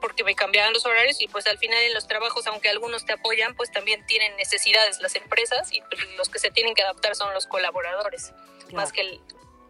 porque 0.00 0.22
me 0.22 0.34
cambiaban 0.34 0.74
los 0.74 0.84
horarios 0.84 1.20
y 1.22 1.28
pues 1.28 1.46
al 1.46 1.56
final 1.56 1.82
en 1.82 1.94
los 1.94 2.06
trabajos, 2.06 2.46
aunque 2.46 2.68
algunos 2.68 3.06
te 3.06 3.14
apoyan, 3.14 3.54
pues 3.56 3.72
también 3.72 4.04
tienen 4.04 4.36
necesidades 4.36 5.00
las 5.00 5.14
empresas 5.14 5.72
y 5.72 5.80
pues, 5.80 6.06
los 6.18 6.28
que 6.28 6.38
se 6.38 6.50
tienen 6.50 6.74
que 6.74 6.82
adaptar 6.82 7.16
son 7.16 7.32
los 7.32 7.46
colaboradores, 7.46 8.34
más 8.72 8.92
que 8.92 9.00
el, 9.00 9.20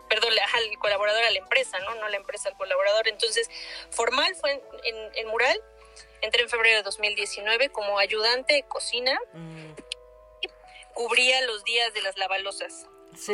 perdón, 0.09 0.33
el 0.33 0.79
colaborador 0.79 1.25
a 1.25 1.31
la 1.31 1.39
empresa, 1.39 1.79
¿no? 1.81 1.95
No 1.97 2.09
la 2.09 2.17
empresa 2.17 2.49
al 2.49 2.57
colaborador. 2.57 3.09
Entonces, 3.09 3.49
formal 3.91 4.35
fue 4.35 4.53
en, 4.85 4.97
en, 5.15 5.29
Mural, 5.29 5.61
entré 6.21 6.43
en 6.43 6.49
febrero 6.49 6.79
de 6.79 6.83
2019 6.83 7.71
como 7.71 7.99
ayudante 7.99 8.55
de 8.55 8.63
cocina. 8.65 9.19
Mm 9.33 9.75
cubría 10.95 11.45
los 11.47 11.63
días 11.65 11.93
de 11.93 12.03
las 12.03 12.17
lavalosas, 12.17 12.87
sus 13.15 13.27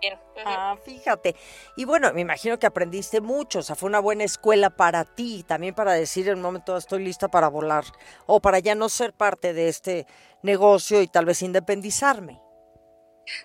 bien. 0.00 0.18
Ah, 0.44 0.76
fíjate. 0.84 1.34
Y 1.76 1.84
bueno, 1.86 2.12
me 2.12 2.20
imagino 2.20 2.58
que 2.58 2.66
aprendiste 2.66 3.20
mucho, 3.20 3.60
o 3.60 3.62
sea, 3.62 3.74
fue 3.74 3.88
una 3.88 4.00
buena 4.00 4.24
escuela 4.24 4.70
para 4.70 5.04
ti, 5.04 5.44
también 5.46 5.74
para 5.74 5.94
decir 5.94 6.28
en 6.28 6.36
un 6.36 6.42
momento 6.42 6.76
estoy 6.76 7.02
lista 7.02 7.28
para 7.28 7.48
volar 7.48 7.84
o 8.26 8.40
para 8.40 8.58
ya 8.58 8.74
no 8.74 8.88
ser 8.88 9.14
parte 9.14 9.54
de 9.54 9.68
este 9.68 10.06
negocio 10.42 11.00
y 11.00 11.08
tal 11.08 11.24
vez 11.24 11.42
independizarme. 11.42 12.40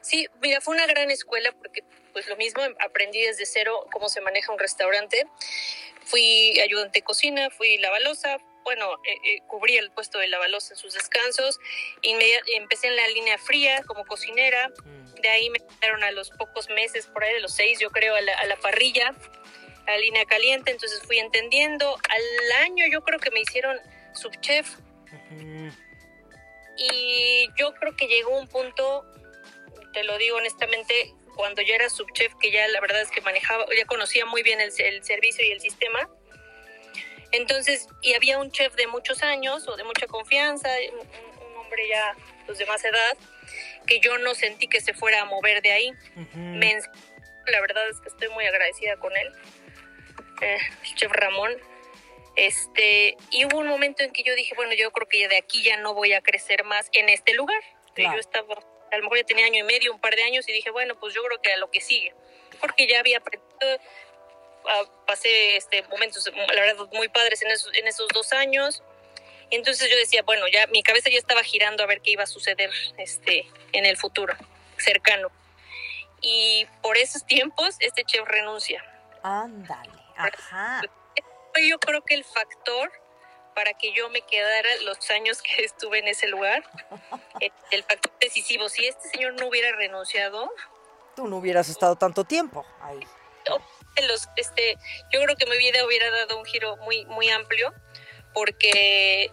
Sí, 0.01 0.27
mira, 0.41 0.59
fue 0.59 0.75
una 0.75 0.85
gran 0.85 1.09
escuela 1.09 1.51
porque, 1.53 1.83
pues 2.09 2.27
lo 2.27 2.35
mismo, 2.37 2.61
aprendí 2.79 3.21
desde 3.21 3.45
cero 3.45 3.85
cómo 3.91 4.09
se 4.09 4.21
maneja 4.21 4.51
un 4.51 4.59
restaurante. 4.59 5.25
Fui 6.05 6.59
ayudante 6.59 6.99
de 6.99 7.03
cocina, 7.03 7.49
fui 7.49 7.77
lavalosa, 7.77 8.37
bueno, 8.63 8.93
eh, 9.05 9.15
eh, 9.25 9.41
cubrí 9.47 9.77
el 9.77 9.91
puesto 9.91 10.19
de 10.19 10.27
lavalosa 10.27 10.73
en 10.73 10.79
sus 10.79 10.93
descansos. 10.93 11.59
Inmedia- 12.01 12.41
empecé 12.55 12.87
en 12.87 12.95
la 12.95 13.07
línea 13.07 13.37
fría 13.37 13.83
como 13.87 14.05
cocinera. 14.05 14.71
De 15.21 15.29
ahí 15.29 15.49
me 15.49 15.59
quedaron 15.59 16.03
a 16.03 16.11
los 16.11 16.29
pocos 16.31 16.69
meses, 16.69 17.07
por 17.07 17.23
ahí 17.23 17.33
de 17.33 17.39
los 17.41 17.53
seis, 17.53 17.79
yo 17.79 17.89
creo, 17.89 18.15
a 18.15 18.21
la, 18.21 18.33
a 18.39 18.45
la 18.45 18.57
parrilla, 18.57 19.13
a 19.85 19.91
la 19.91 19.97
línea 19.97 20.25
caliente. 20.25 20.71
Entonces 20.71 21.01
fui 21.03 21.19
entendiendo. 21.19 21.95
Al 22.09 22.51
año 22.63 22.85
yo 22.91 23.01
creo 23.01 23.19
que 23.19 23.31
me 23.31 23.41
hicieron 23.41 23.79
subchef 24.13 24.77
y 26.77 27.49
yo 27.57 27.73
creo 27.75 27.95
que 27.95 28.07
llegó 28.07 28.37
un 28.37 28.47
punto, 28.47 29.05
te 29.93 30.03
lo 30.03 30.17
digo 30.17 30.37
honestamente, 30.37 31.13
cuando 31.39 31.61
yo 31.61 31.73
era 31.73 31.89
subchef, 31.89 32.33
que 32.41 32.51
ya 32.51 32.67
la 32.67 32.81
verdad 32.81 32.99
es 33.01 33.09
que 33.11 33.21
manejaba, 33.21 33.65
ya 33.73 33.85
conocía 33.85 34.25
muy 34.25 34.43
bien 34.43 34.59
el, 34.59 34.73
el 34.77 35.03
servicio 35.05 35.45
y 35.45 35.51
el 35.51 35.61
sistema. 35.61 36.09
Entonces, 37.31 37.87
y 38.01 38.13
había 38.13 38.37
un 38.39 38.51
chef 38.51 38.75
de 38.75 38.87
muchos 38.87 39.23
años 39.23 39.65
o 39.69 39.77
de 39.77 39.85
mucha 39.85 40.05
confianza, 40.07 40.67
un, 40.91 40.99
un 40.99 41.57
hombre 41.57 41.87
ya 41.87 42.13
pues, 42.45 42.57
de 42.57 42.65
más 42.65 42.83
edad, 42.83 43.17
que 43.87 44.01
yo 44.01 44.17
no 44.17 44.35
sentí 44.35 44.67
que 44.67 44.81
se 44.81 44.93
fuera 44.93 45.21
a 45.21 45.25
mover 45.25 45.61
de 45.61 45.71
ahí. 45.71 45.91
Ujú. 46.17 46.37
Me 46.39 46.75
ens- 46.75 46.89
la 47.47 47.61
verdad 47.61 47.87
es 47.87 48.01
que 48.01 48.09
estoy 48.09 48.27
muy 48.29 48.45
agradecida 48.45 48.97
con 48.97 49.15
él, 49.15 49.31
eh, 50.41 50.57
el 50.83 50.95
chef 50.95 51.11
Ramón. 51.13 51.55
Este, 52.35 53.15
y 53.31 53.45
hubo 53.45 53.59
un 53.59 53.67
momento 53.67 54.03
en 54.03 54.11
que 54.11 54.23
yo 54.23 54.35
dije, 54.35 54.55
bueno, 54.55 54.73
yo 54.73 54.91
creo 54.91 55.07
que 55.07 55.25
de 55.29 55.37
aquí 55.37 55.63
ya 55.63 55.77
no 55.77 55.93
voy 55.93 56.11
a 56.11 56.21
crecer 56.21 56.65
más 56.65 56.89
en 56.91 57.07
este 57.07 57.33
lugar. 57.33 57.61
Claro. 57.95 58.15
Yo 58.15 58.19
estaba, 58.19 58.55
a 58.91 58.97
lo 58.97 59.03
mejor 59.03 59.17
ya 59.17 59.23
tenía 59.23 59.45
año 59.45 59.59
y 59.59 59.63
medio, 59.63 59.93
un 59.93 59.99
par 59.99 60.15
de 60.15 60.23
años, 60.23 60.47
y 60.47 60.53
dije, 60.53 60.69
bueno, 60.71 60.99
pues 60.99 61.13
yo 61.13 61.23
creo 61.23 61.41
que 61.41 61.53
a 61.53 61.57
lo 61.57 61.69
que 61.71 61.81
sigue. 61.81 62.13
Porque 62.59 62.87
ya 62.87 62.99
había 62.99 63.17
aprendido, 63.17 63.49
ah, 64.67 64.83
pasé 65.05 65.55
este, 65.55 65.83
momentos, 65.83 66.29
la 66.33 66.61
verdad, 66.61 66.87
muy 66.93 67.09
padres 67.09 67.41
en 67.41 67.51
esos, 67.51 67.73
en 67.73 67.87
esos 67.87 68.07
dos 68.09 68.33
años. 68.33 68.83
Entonces 69.51 69.89
yo 69.89 69.97
decía, 69.97 70.21
bueno, 70.23 70.47
ya 70.47 70.67
mi 70.67 70.83
cabeza 70.83 71.09
ya 71.09 71.17
estaba 71.17 71.43
girando 71.43 71.83
a 71.83 71.87
ver 71.87 72.01
qué 72.01 72.11
iba 72.11 72.23
a 72.23 72.27
suceder 72.27 72.71
este, 72.97 73.47
en 73.71 73.85
el 73.85 73.97
futuro 73.97 74.35
cercano. 74.77 75.31
Y 76.21 76.67
por 76.81 76.97
esos 76.97 77.25
tiempos, 77.25 77.75
este 77.79 78.03
chef 78.03 78.27
renuncia. 78.27 78.83
Ándale, 79.23 79.91
ajá. 80.15 80.81
Yo 81.67 81.79
creo 81.79 82.03
que 82.03 82.13
el 82.13 82.23
factor 82.23 82.91
para 83.59 83.73
que 83.73 83.91
yo 83.91 84.07
me 84.09 84.21
quedara 84.21 84.69
los 84.83 85.11
años 85.11 85.41
que 85.41 85.63
estuve 85.65 85.99
en 85.99 86.07
ese 86.07 86.27
lugar, 86.29 86.63
el, 87.41 87.51
el 87.71 87.83
factor 87.83 88.13
decisivo. 88.21 88.69
Si 88.69 88.85
este 88.87 89.09
señor 89.09 89.33
no 89.33 89.47
hubiera 89.47 89.75
renunciado, 89.75 90.49
Tú 91.17 91.27
no 91.27 91.35
hubieras 91.37 91.67
estado 91.67 91.97
tanto 91.97 92.23
tiempo 92.23 92.65
ahí. 92.81 93.01
los, 94.07 94.29
este, 94.37 94.77
yo 95.11 95.21
creo 95.21 95.35
que 95.35 95.45
mi 95.47 95.57
vida 95.57 95.85
hubiera 95.85 96.09
dado 96.09 96.37
un 96.39 96.45
giro 96.45 96.77
muy, 96.77 97.03
muy 97.07 97.27
amplio, 97.29 97.73
porque 98.33 99.29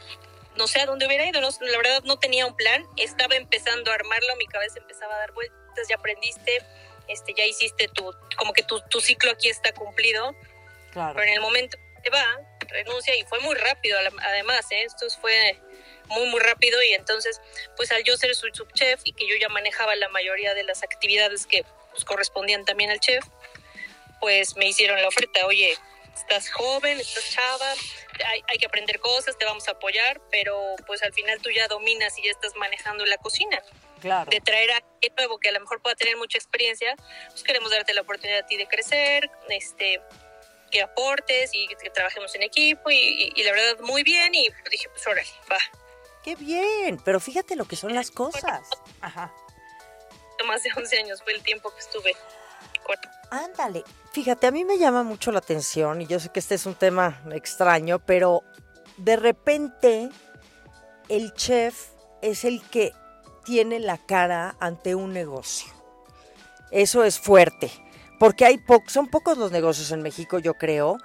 no 0.56 0.66
sé 0.66 0.80
a 0.80 0.86
dónde 0.86 1.06
hubiera 1.06 1.24
ido. 1.26 1.40
no- 1.40 1.50
la 1.60 1.76
verdad 1.78 2.02
no 2.02 2.18
tenía 2.18 2.46
un 2.46 2.56
plan, 2.56 2.84
estaba 2.96 3.36
empezando 3.36 3.92
a 3.92 3.94
armarlo, 3.94 4.34
mi 4.36 4.46
cabeza 4.46 4.80
empezaba 4.80 5.14
a 5.14 5.18
dar 5.18 5.30
vueltas, 5.32 5.86
ya 5.88 5.94
aprendiste, 5.94 6.64
este, 7.06 7.32
ya 7.34 7.44
hiciste 7.44 7.86
tu, 7.86 8.12
como 8.36 8.52
que 8.52 8.64
tu, 8.64 8.80
tu 8.90 9.00
ciclo 9.00 9.30
aquí 9.30 9.48
está 9.48 9.72
cumplido. 9.72 10.34
Claro. 10.90 11.12
pero 11.14 11.28
en 11.28 11.34
el 11.34 11.40
momento 11.40 11.76
que 12.02 12.10
va, 12.10 12.24
renuncia 12.68 13.14
y 13.16 13.24
fue 13.24 13.40
muy 13.40 13.54
rápido 13.54 13.98
además, 14.22 14.66
¿eh? 14.70 14.84
esto 14.84 15.06
fue 15.20 15.60
muy 16.08 16.28
muy 16.28 16.40
rápido 16.40 16.80
y 16.82 16.92
entonces 16.92 17.40
pues 17.76 17.90
al 17.92 18.04
yo 18.04 18.16
ser 18.16 18.34
su 18.34 18.48
subchef 18.52 19.00
y 19.04 19.12
que 19.12 19.26
yo 19.26 19.34
ya 19.40 19.48
manejaba 19.48 19.96
la 19.96 20.08
mayoría 20.08 20.54
de 20.54 20.64
las 20.64 20.82
actividades 20.82 21.46
que 21.46 21.64
pues, 21.90 22.04
correspondían 22.04 22.64
también 22.64 22.90
al 22.90 23.00
chef, 23.00 23.24
pues 24.20 24.56
me 24.56 24.66
hicieron 24.66 25.00
la 25.00 25.08
oferta, 25.08 25.46
oye, 25.46 25.76
estás 26.14 26.50
joven, 26.50 26.98
estás 27.00 27.30
chava, 27.30 27.72
hay, 28.24 28.42
hay 28.48 28.58
que 28.58 28.66
aprender 28.66 29.00
cosas, 29.00 29.36
te 29.36 29.44
vamos 29.44 29.68
a 29.68 29.72
apoyar, 29.72 30.20
pero 30.30 30.76
pues 30.86 31.02
al 31.02 31.12
final 31.12 31.40
tú 31.40 31.50
ya 31.50 31.68
dominas 31.68 32.18
y 32.18 32.24
ya 32.24 32.30
estás 32.30 32.54
manejando 32.54 33.04
la 33.04 33.18
cocina 33.18 33.62
Claro. 34.00 34.30
de 34.30 34.40
traer 34.40 34.70
a 34.72 34.76
alguien 34.76 35.14
nuevo 35.16 35.38
que 35.38 35.48
a 35.48 35.52
lo 35.52 35.60
mejor 35.60 35.80
pueda 35.80 35.96
tener 35.96 36.16
mucha 36.16 36.38
experiencia, 36.38 36.94
pues 37.28 37.42
queremos 37.42 37.70
darte 37.70 37.94
la 37.94 38.02
oportunidad 38.02 38.40
a 38.40 38.46
ti 38.46 38.56
de 38.56 38.66
crecer, 38.66 39.30
este, 39.48 40.00
que 40.70 40.82
aportes 40.82 41.50
y 41.52 41.66
que 41.68 41.90
trabajemos 41.90 42.34
en 42.34 42.42
equipo 42.42 42.90
y, 42.90 42.96
y- 42.96 43.32
y 43.36 43.42
la 43.44 43.52
verdad 43.52 43.80
muy 43.84 44.02
bien 44.02 44.34
y 44.34 44.48
dije, 44.70 44.88
pues 44.90 45.06
órale, 45.06 45.28
va. 45.50 45.58
Qué 46.22 46.34
bien, 46.36 47.00
pero 47.04 47.20
fíjate 47.20 47.54
lo 47.56 47.64
que 47.66 47.76
son 47.76 47.94
las 47.94 48.10
cosas. 48.10 48.68
Ajá. 49.00 49.32
Más 50.46 50.62
de 50.62 50.70
11 50.76 50.98
años 50.98 51.22
fue 51.22 51.32
el 51.32 51.42
tiempo 51.42 51.72
que 51.72 51.80
estuve. 51.80 52.14
Ándale, 53.30 53.82
fíjate, 54.12 54.46
a 54.46 54.50
mí 54.52 54.64
me 54.64 54.78
llama 54.78 55.02
mucho 55.02 55.32
la 55.32 55.38
atención 55.40 56.02
y 56.02 56.06
yo 56.06 56.20
sé 56.20 56.28
que 56.30 56.38
este 56.38 56.54
es 56.54 56.66
un 56.66 56.74
tema 56.76 57.22
extraño, 57.32 57.98
pero 57.98 58.44
de 58.96 59.16
repente 59.16 60.08
el 61.08 61.32
chef 61.34 61.88
es 62.22 62.44
el 62.44 62.62
que 62.68 62.92
tiene 63.44 63.80
la 63.80 63.98
cara 63.98 64.56
ante 64.60 64.94
un 64.94 65.12
negocio. 65.12 65.72
Eso 66.70 67.02
es 67.04 67.18
fuerte, 67.18 67.70
porque 68.18 68.44
hay 68.44 68.58
po- 68.58 68.82
son 68.86 69.08
pocos 69.08 69.38
los 69.38 69.52
negocios 69.52 69.90
en 69.92 70.02
México, 70.02 70.38
yo 70.38 70.54
creo, 70.54 70.98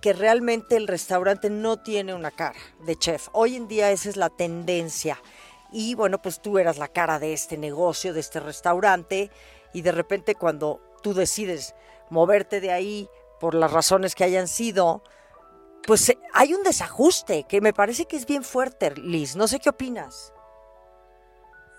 que 0.00 0.12
realmente 0.12 0.76
el 0.76 0.88
restaurante 0.88 1.48
no 1.48 1.78
tiene 1.78 2.14
una 2.14 2.30
cara 2.30 2.58
de 2.84 2.96
chef. 2.96 3.28
Hoy 3.32 3.56
en 3.56 3.68
día 3.68 3.90
esa 3.90 4.08
es 4.08 4.16
la 4.16 4.30
tendencia. 4.30 5.20
Y 5.70 5.94
bueno, 5.94 6.20
pues 6.20 6.42
tú 6.42 6.58
eras 6.58 6.76
la 6.76 6.88
cara 6.88 7.18
de 7.18 7.32
este 7.32 7.56
negocio, 7.56 8.12
de 8.12 8.20
este 8.20 8.40
restaurante, 8.40 9.30
y 9.72 9.82
de 9.82 9.92
repente 9.92 10.34
cuando 10.34 10.80
tú 11.02 11.14
decides 11.14 11.74
moverte 12.10 12.60
de 12.60 12.72
ahí 12.72 13.08
por 13.40 13.54
las 13.54 13.72
razones 13.72 14.14
que 14.14 14.24
hayan 14.24 14.48
sido, 14.48 15.02
pues 15.86 16.08
eh, 16.10 16.18
hay 16.34 16.52
un 16.52 16.62
desajuste 16.62 17.44
que 17.44 17.60
me 17.60 17.72
parece 17.72 18.04
que 18.04 18.16
es 18.16 18.26
bien 18.26 18.44
fuerte, 18.44 18.92
Liz. 18.96 19.34
No 19.34 19.48
sé 19.48 19.60
qué 19.60 19.70
opinas. 19.70 20.32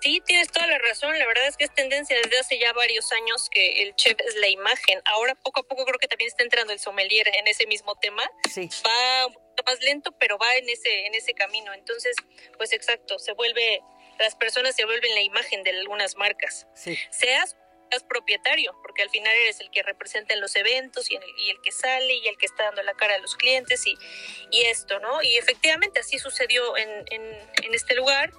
Sí, 0.04 0.22
tienes 0.26 0.52
toda 0.52 0.68
la 0.68 0.78
razón. 0.80 1.18
La 1.18 1.26
verdad 1.26 1.48
es 1.48 1.56
que 1.56 1.64
es 1.64 1.74
tendencia 1.74 2.18
desde 2.22 2.38
hace 2.38 2.60
ya 2.60 2.74
varios 2.74 3.10
años 3.14 3.50
que 3.50 3.84
el 3.84 3.96
chef 3.96 4.20
es 4.20 4.36
la 4.36 4.50
imagen. 4.50 5.02
Ahora 5.06 5.34
poco 5.36 5.62
a 5.62 5.64
poco 5.64 5.86
creo 5.86 5.98
que 5.98 6.10
también 6.10 6.28
está 6.28 6.44
entrando 6.44 6.74
el 6.74 6.80
sommelier 6.80 7.26
en 7.34 7.48
ese 7.48 7.66
mismo 7.68 7.96
tema. 7.96 8.22
Sí. 8.54 8.70
va 8.86 9.28
un 9.28 9.34
poquito 9.34 9.64
más 9.66 9.80
lento, 9.80 10.12
pero 10.20 10.38
va 10.38 10.58
en 10.58 10.68
ese, 10.68 11.06
en 11.06 11.16
ese 11.16 11.34
camino. 11.34 11.74
Entonces, 11.74 12.18
pues 12.58 12.74
exacto, 12.74 13.18
se 13.18 13.32
vuelve, 13.32 13.80
las 14.20 14.36
personas 14.36 14.76
se 14.76 14.84
vuelven 14.84 15.16
la 15.16 15.22
imagen 15.22 15.64
de 15.64 15.70
algunas 15.70 16.18
marcas. 16.18 16.68
Sí. 16.76 17.00
Seas, 17.10 17.56
seas 17.90 18.04
propietario, 18.04 18.76
porque 18.82 19.04
al 19.04 19.10
final 19.10 19.34
eres 19.34 19.62
el 19.62 19.72
que 19.72 19.84
representa 19.84 20.34
en 20.34 20.42
los 20.42 20.54
eventos 20.58 21.10
y 21.12 21.16
el, 21.16 21.24
y 21.38 21.50
el 21.50 21.62
que 21.62 21.72
sale 21.72 22.14
y 22.14 22.28
el 22.28 22.38
que 22.38 22.46
está 22.46 22.64
dando 22.64 22.84
la 22.84 22.94
cara 22.96 23.16
a 23.16 23.20
los 23.20 23.38
clientes 23.38 23.88
y, 23.88 23.96
y 24.52 24.64
esto, 24.64 25.00
¿no? 25.00 25.24
Y 25.24 25.38
efectivamente 25.38 26.02
así 26.02 26.20
sucedió 26.20 26.76
en, 26.76 26.90
en, 27.10 27.24
en 27.64 27.74
este 27.74 27.96
lugar. 27.96 28.34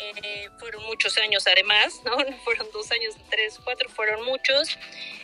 Eh, 0.00 0.48
fueron 0.58 0.84
muchos 0.84 1.16
años 1.18 1.46
además, 1.46 2.00
¿no? 2.04 2.16
No 2.16 2.36
fueron 2.44 2.68
dos 2.72 2.90
años, 2.92 3.14
tres, 3.30 3.58
cuatro, 3.64 3.88
fueron 3.88 4.24
muchos. 4.24 4.78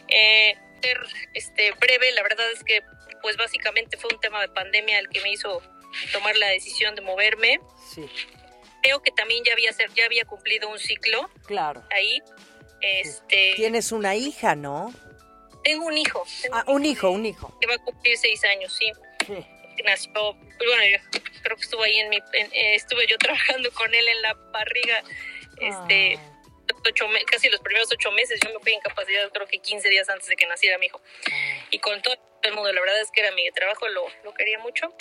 Eh, 0.08 0.54
ser 0.82 0.98
este, 1.32 1.72
breve, 1.72 2.12
la 2.12 2.22
verdad 2.22 2.50
es 2.52 2.62
que 2.64 2.82
pues 3.22 3.36
básicamente 3.38 3.96
fue 3.96 4.10
un 4.12 4.20
tema 4.20 4.40
de 4.42 4.48
pandemia 4.48 4.98
el 4.98 5.08
que 5.08 5.20
me 5.22 5.30
hizo 5.32 5.62
tomar 6.12 6.36
la 6.36 6.48
decisión 6.48 6.94
de 6.94 7.00
moverme. 7.00 7.58
Sí, 7.94 8.06
Creo 8.82 9.00
que 9.00 9.10
también 9.12 9.42
ya 9.44 9.54
había, 9.54 9.72
ser- 9.72 9.92
ya 9.94 10.04
había 10.04 10.26
cumplido 10.26 10.68
un 10.68 10.78
ciclo 10.78 11.30
claro. 11.46 11.82
ahí. 11.90 12.20
Este, 12.82 13.54
Tienes 13.56 13.92
una 13.92 14.14
hija, 14.14 14.54
¿no? 14.54 14.92
tengo 15.62 15.86
un 15.86 15.96
hijo. 15.96 16.22
tengo 16.42 16.56
Ah, 16.56 16.64
un 16.66 16.84
hijo, 16.84 17.08
un 17.08 17.24
hijo. 17.24 17.58
Que 17.58 17.66
va 17.66 17.76
a 17.76 17.78
cumplir 17.78 18.18
seis 18.18 18.44
años, 18.44 18.70
sí. 18.74 18.92
Sí. 19.26 19.46
Nació, 19.82 20.12
pues 20.12 20.70
bueno, 20.70 20.82
yo 20.84 21.20
creo 21.42 21.56
que 21.56 21.62
estuvo 21.62 21.82
ahí 21.82 21.98
en 21.98 22.08
mi, 22.10 22.18
en- 22.32 22.52
eh, 22.52 22.74
estuve 22.76 23.06
yo 23.06 23.16
trabajando 23.18 23.70
con 23.72 23.92
él 23.94 24.06
en 24.08 24.22
la 24.22 24.34
barriga, 24.34 25.02
este, 25.60 26.16
Ah, 26.18 26.30
ocho 26.88 27.06
casi 27.30 27.48
los 27.48 27.60
primeros 27.60 27.90
ocho 27.92 28.10
meses. 28.12 28.38
Yo 28.42 28.52
me 28.52 28.60
fui 28.60 28.72
en 28.72 28.80
capacidad, 28.80 29.30
creo 29.32 29.46
que 29.46 29.58
15 29.58 29.88
días 29.88 30.08
antes 30.08 30.26
de 30.28 30.36
que 30.36 30.46
naciera 30.46 30.78
mi 30.78 30.86
hijo. 30.86 31.00
ah. 31.30 31.66
y 31.70 31.78
con 31.78 32.00
todo 32.02 32.14
el 32.42 32.52
mundo. 32.54 32.72
La 32.72 32.80
verdad 32.80 33.00
es 33.00 33.10
que 33.10 33.20
era 33.20 33.32
mi 33.32 33.50
trabajo, 33.52 33.88
lo, 33.88 34.06
lo 34.22 34.32
quería 34.34 34.58
mucho. 34.58 34.94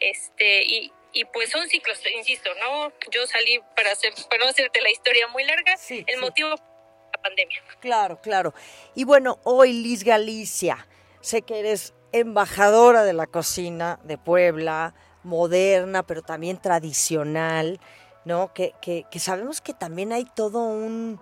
Este, 0.00 0.62
y, 0.64 0.92
y 1.12 1.24
pues 1.26 1.50
son 1.50 1.68
ciclos, 1.68 2.00
insisto, 2.14 2.50
¿no? 2.60 2.92
Yo 3.10 3.26
salí 3.26 3.60
para 3.76 3.92
hacer, 3.92 4.12
para 4.28 4.44
no 4.44 4.50
hacerte 4.50 4.80
la 4.80 4.90
historia 4.90 5.28
muy 5.28 5.44
larga, 5.44 5.76
Sí, 5.76 6.04
el 6.06 6.16
sí. 6.16 6.20
motivo 6.20 6.48
la 6.50 7.22
pandemia. 7.22 7.62
Claro, 7.80 8.20
claro. 8.20 8.52
Y 8.94 9.04
bueno, 9.04 9.38
hoy 9.44 9.72
Liz 9.72 10.02
Galicia, 10.04 10.86
sé 11.20 11.42
que 11.42 11.60
eres 11.60 11.94
embajadora 12.20 13.02
de 13.02 13.12
la 13.12 13.26
cocina 13.26 13.98
de 14.04 14.18
Puebla, 14.18 14.94
moderna, 15.22 16.02
pero 16.02 16.22
también 16.22 16.58
tradicional, 16.58 17.80
¿no? 18.24 18.52
Que, 18.54 18.74
que, 18.80 19.04
que 19.10 19.18
sabemos 19.18 19.60
que 19.60 19.74
también 19.74 20.12
hay 20.12 20.24
todo 20.24 20.60
un 20.60 21.20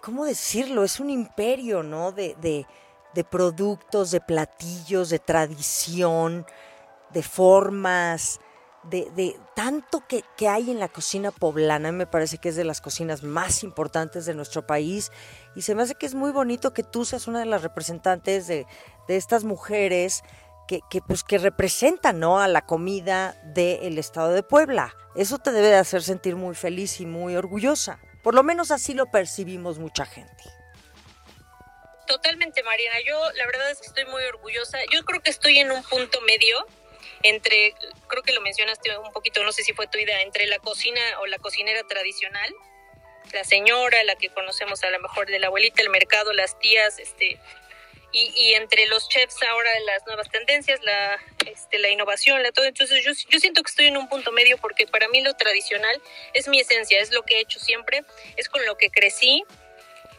¿cómo 0.00 0.24
decirlo? 0.24 0.82
Es 0.84 1.00
un 1.00 1.10
imperio, 1.10 1.82
¿no? 1.82 2.12
De, 2.12 2.36
de, 2.40 2.66
de 3.14 3.24
productos, 3.24 4.10
de 4.10 4.20
platillos, 4.20 5.10
de 5.10 5.18
tradición, 5.18 6.46
de 7.12 7.22
formas, 7.22 8.40
de, 8.90 9.38
tanto 9.54 10.06
que, 10.06 10.24
que, 10.36 10.48
hay 10.48 10.70
en 10.70 10.78
la 10.78 10.88
cocina 10.88 11.30
poblana. 11.30 11.92
Me 11.92 12.06
parece 12.06 12.38
que 12.38 12.48
es 12.48 12.56
de 12.56 12.64
las 12.64 12.80
cocinas 12.80 13.22
más 13.22 13.62
importantes 13.62 14.26
de 14.26 14.34
nuestro 14.34 14.66
país 14.66 15.12
y 15.54 15.62
se 15.62 15.74
me 15.74 15.82
hace 15.82 15.94
que 15.94 16.06
es 16.06 16.14
muy 16.14 16.30
bonito 16.30 16.72
que 16.72 16.82
tú 16.82 17.04
seas 17.04 17.26
una 17.26 17.40
de 17.40 17.46
las 17.46 17.62
representantes 17.62 18.46
de, 18.46 18.66
de 19.08 19.16
estas 19.16 19.44
mujeres 19.44 20.22
que, 20.66 20.80
que, 20.90 21.00
pues, 21.00 21.24
que 21.24 21.38
representan 21.38 22.18
¿no? 22.18 22.40
a 22.40 22.48
la 22.48 22.66
comida 22.66 23.40
del 23.44 23.98
estado 23.98 24.32
de 24.32 24.42
Puebla. 24.42 24.94
Eso 25.14 25.38
te 25.38 25.52
debe 25.52 25.68
de 25.68 25.76
hacer 25.76 26.02
sentir 26.02 26.36
muy 26.36 26.54
feliz 26.54 27.00
y 27.00 27.06
muy 27.06 27.36
orgullosa. 27.36 28.00
Por 28.22 28.34
lo 28.34 28.42
menos 28.42 28.70
así 28.70 28.92
lo 28.94 29.06
percibimos 29.06 29.78
mucha 29.78 30.04
gente. 30.04 30.44
Totalmente, 32.06 32.62
Mariana. 32.62 32.96
Yo 33.06 33.32
la 33.32 33.46
verdad 33.46 33.70
es 33.70 33.80
que 33.80 33.86
estoy 33.86 34.04
muy 34.06 34.22
orgullosa. 34.24 34.78
Yo 34.92 35.04
creo 35.04 35.20
que 35.20 35.30
estoy 35.30 35.58
en 35.58 35.70
un 35.70 35.82
punto 35.82 36.20
medio 36.22 36.66
entre, 37.28 37.74
creo 38.08 38.22
que 38.22 38.32
lo 38.32 38.40
mencionaste 38.40 38.96
un 38.98 39.12
poquito, 39.12 39.42
no 39.44 39.52
sé 39.52 39.62
si 39.62 39.72
fue 39.72 39.86
tu 39.86 39.98
idea, 39.98 40.22
entre 40.22 40.46
la 40.46 40.58
cocina 40.58 41.00
o 41.20 41.26
la 41.26 41.38
cocinera 41.38 41.82
tradicional, 41.84 42.54
la 43.32 43.44
señora, 43.44 44.04
la 44.04 44.16
que 44.16 44.28
conocemos 44.30 44.82
a 44.84 44.90
lo 44.90 45.00
mejor 45.00 45.26
de 45.26 45.38
la 45.38 45.48
abuelita, 45.48 45.82
el 45.82 45.90
mercado, 45.90 46.32
las 46.32 46.58
tías, 46.58 46.98
este, 46.98 47.38
y, 48.12 48.32
y, 48.34 48.54
entre 48.54 48.86
los 48.86 49.08
chefs 49.08 49.42
ahora 49.42 49.70
las 49.80 50.06
nuevas 50.06 50.30
tendencias, 50.30 50.80
la, 50.82 51.18
este, 51.44 51.78
la 51.78 51.88
innovación, 51.88 52.42
la 52.42 52.52
todo. 52.52 52.64
Entonces 52.64 53.04
yo, 53.04 53.12
yo 53.28 53.38
siento 53.38 53.62
que 53.62 53.70
estoy 53.70 53.86
en 53.86 53.96
un 53.96 54.08
punto 54.08 54.32
medio 54.32 54.56
porque 54.58 54.86
para 54.86 55.08
mí 55.08 55.20
lo 55.20 55.34
tradicional 55.34 56.00
es 56.32 56.48
mi 56.48 56.60
esencia, 56.60 57.00
es 57.00 57.10
lo 57.10 57.22
que 57.22 57.36
he 57.36 57.40
hecho 57.40 57.58
siempre, 57.58 58.04
es 58.36 58.48
con 58.48 58.64
lo 58.64 58.76
que 58.76 58.90
crecí. 58.90 59.44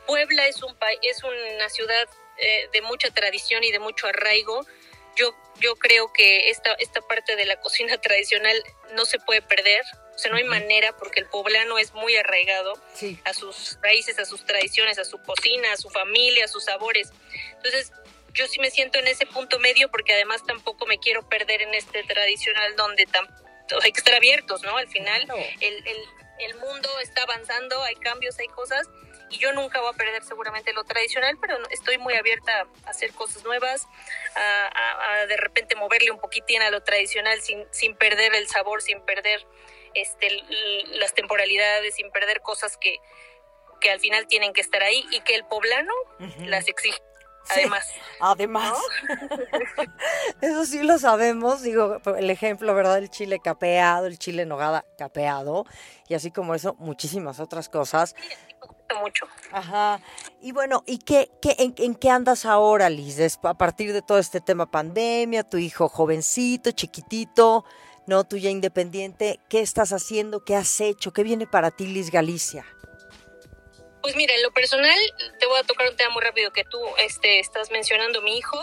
Puebla 0.05 0.47
es, 0.47 0.61
un 0.61 0.75
es 1.01 1.23
una 1.23 1.69
ciudad 1.69 2.07
eh, 2.37 2.69
de 2.71 2.81
mucha 2.81 3.09
tradición 3.09 3.63
y 3.63 3.71
de 3.71 3.79
mucho 3.79 4.07
arraigo. 4.07 4.65
Yo, 5.17 5.35
yo 5.59 5.75
creo 5.75 6.13
que 6.13 6.49
esta, 6.49 6.73
esta 6.79 7.01
parte 7.01 7.35
de 7.35 7.45
la 7.45 7.59
cocina 7.59 7.97
tradicional 8.01 8.55
no 8.93 9.05
se 9.05 9.19
puede 9.19 9.41
perder. 9.41 9.83
O 10.15 10.19
sea, 10.19 10.31
no 10.31 10.37
hay 10.37 10.45
manera 10.45 10.95
porque 10.97 11.19
el 11.19 11.27
poblano 11.27 11.77
es 11.77 11.93
muy 11.93 12.15
arraigado 12.15 12.73
sí. 12.95 13.19
a 13.25 13.33
sus 13.33 13.77
raíces, 13.83 14.17
a 14.17 14.25
sus 14.25 14.45
tradiciones, 14.45 14.97
a 14.97 15.05
su 15.05 15.21
cocina, 15.21 15.73
a 15.73 15.77
su 15.77 15.89
familia, 15.89 16.45
a 16.45 16.47
sus 16.47 16.63
sabores. 16.63 17.11
Entonces, 17.57 17.91
yo 18.33 18.47
sí 18.47 18.59
me 18.59 18.71
siento 18.71 18.97
en 18.97 19.07
ese 19.07 19.25
punto 19.25 19.59
medio 19.59 19.89
porque 19.89 20.13
además 20.13 20.43
tampoco 20.45 20.85
me 20.87 20.97
quiero 20.99 21.27
perder 21.27 21.61
en 21.61 21.73
este 21.75 22.03
tradicional 22.03 22.75
donde 22.75 23.03
estar 23.03 24.15
abiertos, 24.15 24.63
¿no? 24.63 24.77
Al 24.77 24.87
final 24.87 25.21
el, 25.59 25.87
el, 25.87 25.97
el 26.39 26.55
mundo 26.55 26.89
está 27.01 27.23
avanzando, 27.23 27.81
hay 27.83 27.95
cambios, 27.95 28.39
hay 28.39 28.47
cosas 28.47 28.87
y 29.29 29.37
yo 29.37 29.51
nunca 29.53 29.79
voy 29.81 29.91
a 29.93 29.97
perder 29.97 30.23
seguramente 30.23 30.73
lo 30.73 30.83
tradicional, 30.83 31.37
pero 31.41 31.57
estoy 31.69 31.97
muy 31.97 32.13
abierta 32.15 32.67
a 32.85 32.89
hacer 32.89 33.13
cosas 33.13 33.43
nuevas, 33.43 33.87
a, 34.35 34.67
a, 34.67 35.13
a 35.21 35.25
de 35.25 35.37
repente 35.37 35.75
moverle 35.75 36.11
un 36.11 36.19
poquitín 36.19 36.61
a 36.61 36.69
lo 36.69 36.81
tradicional 36.81 37.41
sin, 37.41 37.65
sin 37.71 37.95
perder 37.95 38.35
el 38.35 38.47
sabor, 38.47 38.81
sin 38.81 39.01
perder 39.01 39.45
este, 39.93 40.29
las 40.99 41.13
temporalidades, 41.13 41.95
sin 41.95 42.11
perder 42.11 42.41
cosas 42.41 42.77
que, 42.77 42.99
que 43.81 43.91
al 43.91 43.99
final 43.99 44.27
tienen 44.27 44.53
que 44.53 44.61
estar 44.61 44.83
ahí 44.83 45.05
y 45.11 45.21
que 45.21 45.35
el 45.35 45.45
poblano 45.45 45.93
uh 46.19 46.23
-huh. 46.23 46.45
las 46.45 46.67
exige. 46.67 47.01
Además. 47.49 47.87
Sí, 47.87 47.99
además. 48.19 48.77
¿no? 49.07 49.85
Eso 50.41 50.65
sí 50.65 50.83
lo 50.83 50.99
sabemos. 50.99 51.63
Digo, 51.63 51.97
el 52.17 52.29
ejemplo, 52.29 52.73
¿verdad? 52.75 52.97
El 52.97 53.09
chile 53.09 53.39
capeado, 53.39 54.05
el 54.05 54.19
chile 54.19 54.45
nogada 54.45 54.85
capeado. 54.97 55.65
Y 56.09 56.13
así 56.13 56.31
como 56.31 56.55
eso, 56.55 56.75
muchísimas 56.75 57.39
otras 57.39 57.69
cosas. 57.69 58.15
Sí, 58.17 58.46
mucho. 58.95 59.27
Ajá. 59.51 60.01
Y 60.41 60.51
bueno, 60.51 60.83
¿y 60.85 60.99
qué, 60.99 61.29
qué 61.41 61.55
en, 61.59 61.73
en, 61.77 61.95
qué 61.95 62.09
andas 62.09 62.45
ahora, 62.45 62.89
Liz? 62.89 63.19
A 63.43 63.57
partir 63.57 63.93
de 63.93 64.01
todo 64.01 64.19
este 64.19 64.41
tema 64.41 64.69
pandemia, 64.69 65.43
tu 65.43 65.57
hijo 65.57 65.89
jovencito, 65.89 66.71
chiquitito, 66.71 67.65
¿no? 68.05 68.23
Tú 68.23 68.37
ya 68.37 68.49
independiente, 68.49 69.39
¿qué 69.49 69.61
estás 69.61 69.91
haciendo? 69.91 70.43
¿Qué 70.43 70.55
has 70.55 70.79
hecho? 70.81 71.11
¿Qué 71.13 71.23
viene 71.23 71.47
para 71.47 71.71
ti, 71.71 71.87
Liz 71.87 72.09
Galicia? 72.11 72.65
Pues 74.01 74.15
mira, 74.15 74.33
en 74.33 74.43
lo 74.43 74.51
personal, 74.51 74.99
te 75.39 75.45
voy 75.47 75.59
a 75.59 75.63
tocar 75.63 75.89
un 75.89 75.97
tema 75.97 76.13
muy 76.13 76.21
rápido 76.21 76.51
que 76.51 76.63
tú 76.63 76.79
este, 76.99 77.39
estás 77.39 77.71
mencionando, 77.71 78.21
mi 78.21 78.37
hijo. 78.37 78.57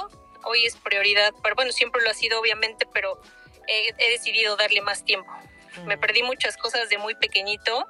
Hoy 0.44 0.64
es 0.64 0.77
prioridad, 0.77 1.33
para, 1.42 1.55
bueno, 1.55 1.72
siempre 1.72 2.03
lo 2.03 2.11
ha 2.11 2.14
sido, 2.14 2.40
obviamente, 2.40 2.87
pero 2.92 3.20
he, 3.66 3.88
he 3.98 4.11
decidido 4.11 4.57
darle 4.57 4.81
más 4.81 5.05
tiempo. 5.05 5.31
Mm. 5.77 5.87
Me 5.87 5.98
perdí 5.98 6.22
muchas 6.22 6.57
cosas 6.57 6.88
de 6.88 6.98
muy 6.98 7.14
pequeñito, 7.14 7.87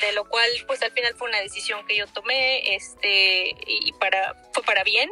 de 0.00 0.12
lo 0.12 0.24
cual, 0.28 0.48
pues 0.66 0.82
al 0.82 0.92
final 0.92 1.14
fue 1.14 1.28
una 1.28 1.40
decisión 1.40 1.86
que 1.86 1.96
yo 1.96 2.06
tomé, 2.06 2.74
este, 2.74 3.54
y 3.66 3.92
para, 3.92 4.34
fue 4.52 4.62
para 4.62 4.84
bien. 4.84 5.10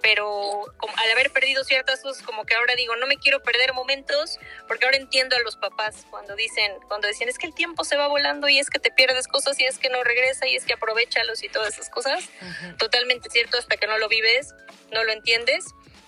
Pero 0.00 0.72
como, 0.76 0.96
al 0.96 1.10
haber 1.10 1.32
perdido 1.32 1.64
ciertas 1.64 2.00
cosas, 2.00 2.22
como 2.22 2.44
que 2.44 2.54
ahora 2.54 2.76
digo, 2.76 2.94
no 2.94 3.08
me 3.08 3.16
quiero 3.16 3.42
perder 3.42 3.72
momentos, 3.72 4.38
porque 4.68 4.84
ahora 4.84 4.96
entiendo 4.96 5.34
a 5.34 5.40
los 5.40 5.56
papás 5.56 6.06
cuando 6.10 6.36
dicen, 6.36 6.72
cuando 6.86 7.08
decían, 7.08 7.28
es 7.28 7.38
que 7.38 7.46
el 7.46 7.54
tiempo 7.54 7.82
se 7.82 7.96
va 7.96 8.06
volando 8.06 8.48
y 8.48 8.60
es 8.60 8.70
que 8.70 8.78
te 8.78 8.92
pierdes 8.92 9.26
cosas 9.26 9.58
y 9.58 9.64
es 9.64 9.78
que 9.78 9.88
no 9.88 10.04
regresa 10.04 10.46
y 10.46 10.54
es 10.54 10.64
que 10.64 10.74
aprovechalos 10.74 11.42
y 11.42 11.48
todas 11.48 11.74
esas 11.74 11.90
cosas. 11.90 12.24
Uh 12.40 12.44
-huh. 12.44 12.76
Totalmente 12.76 13.28
cierto, 13.30 13.58
hasta 13.58 13.76
que 13.76 13.88
no 13.88 13.98
lo 13.98 14.08
vives, 14.08 14.54
no 14.92 15.02
lo 15.02 15.10
entiendes. 15.12 15.64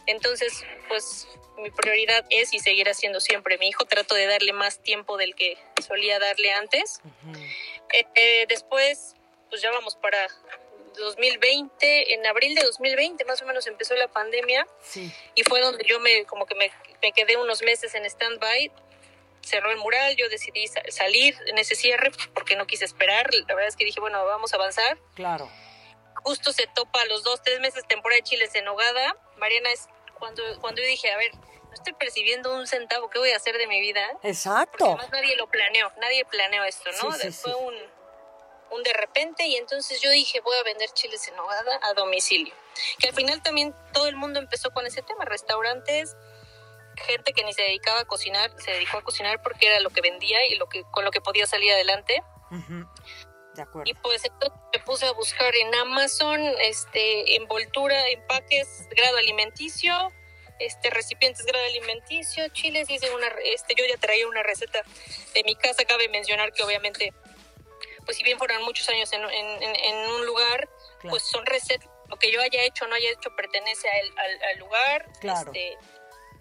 Entonces, 0.09 0.65
pues 0.89 1.29
mi 1.59 1.71
prioridad 1.71 2.25
es 2.31 2.53
y 2.55 2.59
seguirá 2.59 2.95
siendo 2.95 3.21
siempre 3.21 3.59
mi 3.59 3.69
hijo. 3.69 3.85
Trato 3.85 4.15
de 4.15 4.27
darle 4.27 4.53
más 4.53 4.83
tiempo 4.83 5.17
del 5.17 5.35
que 5.35 5.59
solía 5.87 6.19
darle 6.19 6.53
antes. 6.53 7.01
Uh 7.05 7.09
-huh. 7.09 7.55
eh, 7.93 8.07
eh, 8.15 8.47
después, 8.49 9.15
pues 9.51 9.63
ya 9.63 9.71
vamos 9.71 9.97
para 9.97 10.27
2020, 10.97 12.15
en 12.15 12.27
abril 12.27 12.55
de 12.55 12.63
2020 12.63 13.25
más 13.25 13.41
o 13.43 13.47
menos 13.47 13.67
empezó 13.67 13.95
la 13.95 14.09
pandemia 14.09 14.67
sí. 14.83 15.13
y 15.37 15.45
fue 15.45 15.61
donde 15.61 15.85
yo 15.87 16.01
me 16.01 16.25
como 16.25 16.45
que 16.47 16.57
me, 16.57 16.73
me 17.01 17.13
quedé 17.13 17.37
unos 17.37 17.63
meses 17.63 17.95
en 17.95 18.05
stand-by, 18.05 18.73
cerró 19.43 19.71
el 19.71 19.77
mural, 19.77 20.17
yo 20.17 20.29
decidí 20.29 20.67
salir 20.89 21.37
en 21.47 21.59
ese 21.59 21.75
cierre 21.77 22.11
porque 22.35 22.57
no 22.57 22.67
quise 22.67 22.85
esperar, 22.85 23.33
la 23.33 23.55
verdad 23.55 23.69
es 23.69 23.77
que 23.77 23.85
dije, 23.85 24.01
bueno, 24.01 24.25
vamos 24.25 24.53
a 24.53 24.57
avanzar. 24.57 24.99
Claro. 25.15 25.49
Justo 26.17 26.53
se 26.53 26.67
topa 26.67 27.05
los 27.05 27.23
dos, 27.23 27.43
tres 27.43 27.61
meses 27.61 27.87
temporada 27.87 28.17
de 28.17 28.25
chiles 28.25 28.55
en 28.55 28.65
Nogada, 28.65 29.17
Mariana 29.37 29.71
es 29.71 29.89
cuando, 30.19 30.43
cuando 30.61 30.83
yo 30.83 30.89
dije, 30.89 31.11
a 31.13 31.17
ver, 31.17 31.35
no 31.35 31.73
estoy 31.73 31.93
percibiendo 31.95 32.55
un 32.55 32.67
centavo, 32.67 33.11
¿qué 33.11 33.19
voy 33.19 33.31
a 33.31 33.37
hacer 33.37 33.57
de 33.57 33.67
mi 33.67 33.81
vida? 33.81 34.03
Exacto. 34.23 34.77
Porque 34.79 34.85
además 34.85 35.11
nadie 35.11 35.37
lo 35.37 35.47
planeó, 35.49 35.93
nadie 36.01 36.25
planeó 36.25 36.65
esto, 36.65 36.91
¿no? 37.03 37.13
Sí, 37.13 37.21
sí, 37.23 37.33
fue 37.33 37.53
sí. 37.53 37.59
un 37.61 37.99
un 38.71 38.83
de 38.83 38.93
repente 38.93 39.47
y 39.47 39.57
entonces 39.57 40.01
yo 40.01 40.11
dije 40.11 40.41
voy 40.41 40.57
a 40.59 40.63
vender 40.63 40.91
chiles 40.91 41.27
en 41.29 41.37
nogada 41.37 41.81
a 41.83 41.95
domicilio 41.95 42.55
que 42.99 43.09
al 43.09 43.15
final 43.15 43.43
también 43.43 43.75
todo 43.93 44.07
el 44.09 44.17
mundo 44.17 44.39
empezó 44.39 44.71
con 44.73 44.87
ese 44.87 45.03
tema 45.03 45.25
restaurantes 45.25 46.17
gente 46.97 47.33
que 47.33 47.45
ni 47.45 47.53
se 47.53 47.63
dedicaba 47.63 48.01
a 48.01 48.05
cocinar 48.05 48.51
se 48.59 48.73
dedicó 48.73 48.99
a 48.99 49.03
cocinar 49.03 49.41
porque 49.43 49.69
era 49.69 49.81
lo 49.81 49.91
que 49.91 50.01
vendía 50.01 50.45
y 50.47 50.57
lo 50.57 50.69
que 50.69 50.83
con 50.91 51.05
lo 51.05 51.11
que 51.11 51.21
podía 51.21 51.47
salir 51.47 51.73
adelante 51.73 52.23
uh 52.51 52.57
-huh. 52.57 52.89
De 53.59 53.65
acuerdo 53.65 53.91
y 53.91 53.95
pues 53.95 54.25
entonces 54.25 54.59
me 54.73 54.83
puse 54.85 55.07
a 55.07 55.13
buscar 55.13 55.55
en 55.55 55.75
Amazon 55.75 56.41
este 56.63 57.37
envoltura 57.37 58.09
empaques 58.09 58.89
grado 58.91 59.19
alimenticio 59.19 60.13
este 60.59 60.91
recipientes 60.91 61.45
grado 61.47 61.65
alimenticio 61.67 62.49
chiles 62.49 62.89
hice 62.91 63.11
una 63.15 63.29
este 63.45 63.75
yo 63.77 63.85
ya 63.87 63.97
traía 63.99 64.27
una 64.27 64.43
receta 64.43 64.83
de 65.35 65.45
mi 65.45 65.55
casa 65.55 65.85
cabe 65.85 66.09
mencionar 66.09 66.53
que 66.53 66.63
obviamente 66.63 67.13
pues 68.09 68.17
si 68.17 68.25
bien 68.25 68.39
fueron 68.39 68.63
muchos 68.63 68.89
años 68.89 69.13
en, 69.13 69.23
en, 69.23 69.63
en 69.63 69.97
un 70.13 70.25
lugar, 70.25 70.67
claro. 71.01 71.11
pues 71.11 71.25
son 71.25 71.45
recetas, 71.45 71.91
lo 72.09 72.17
que 72.17 72.33
yo 72.33 72.41
haya 72.41 72.63
hecho 72.63 72.87
o 72.87 72.89
no 72.89 72.95
haya 72.95 73.11
hecho 73.11 73.37
pertenece 73.37 73.87
al, 73.87 74.19
al, 74.19 74.43
al 74.45 74.59
lugar. 74.61 75.07
Claro. 75.21 75.53
Este, 75.53 75.77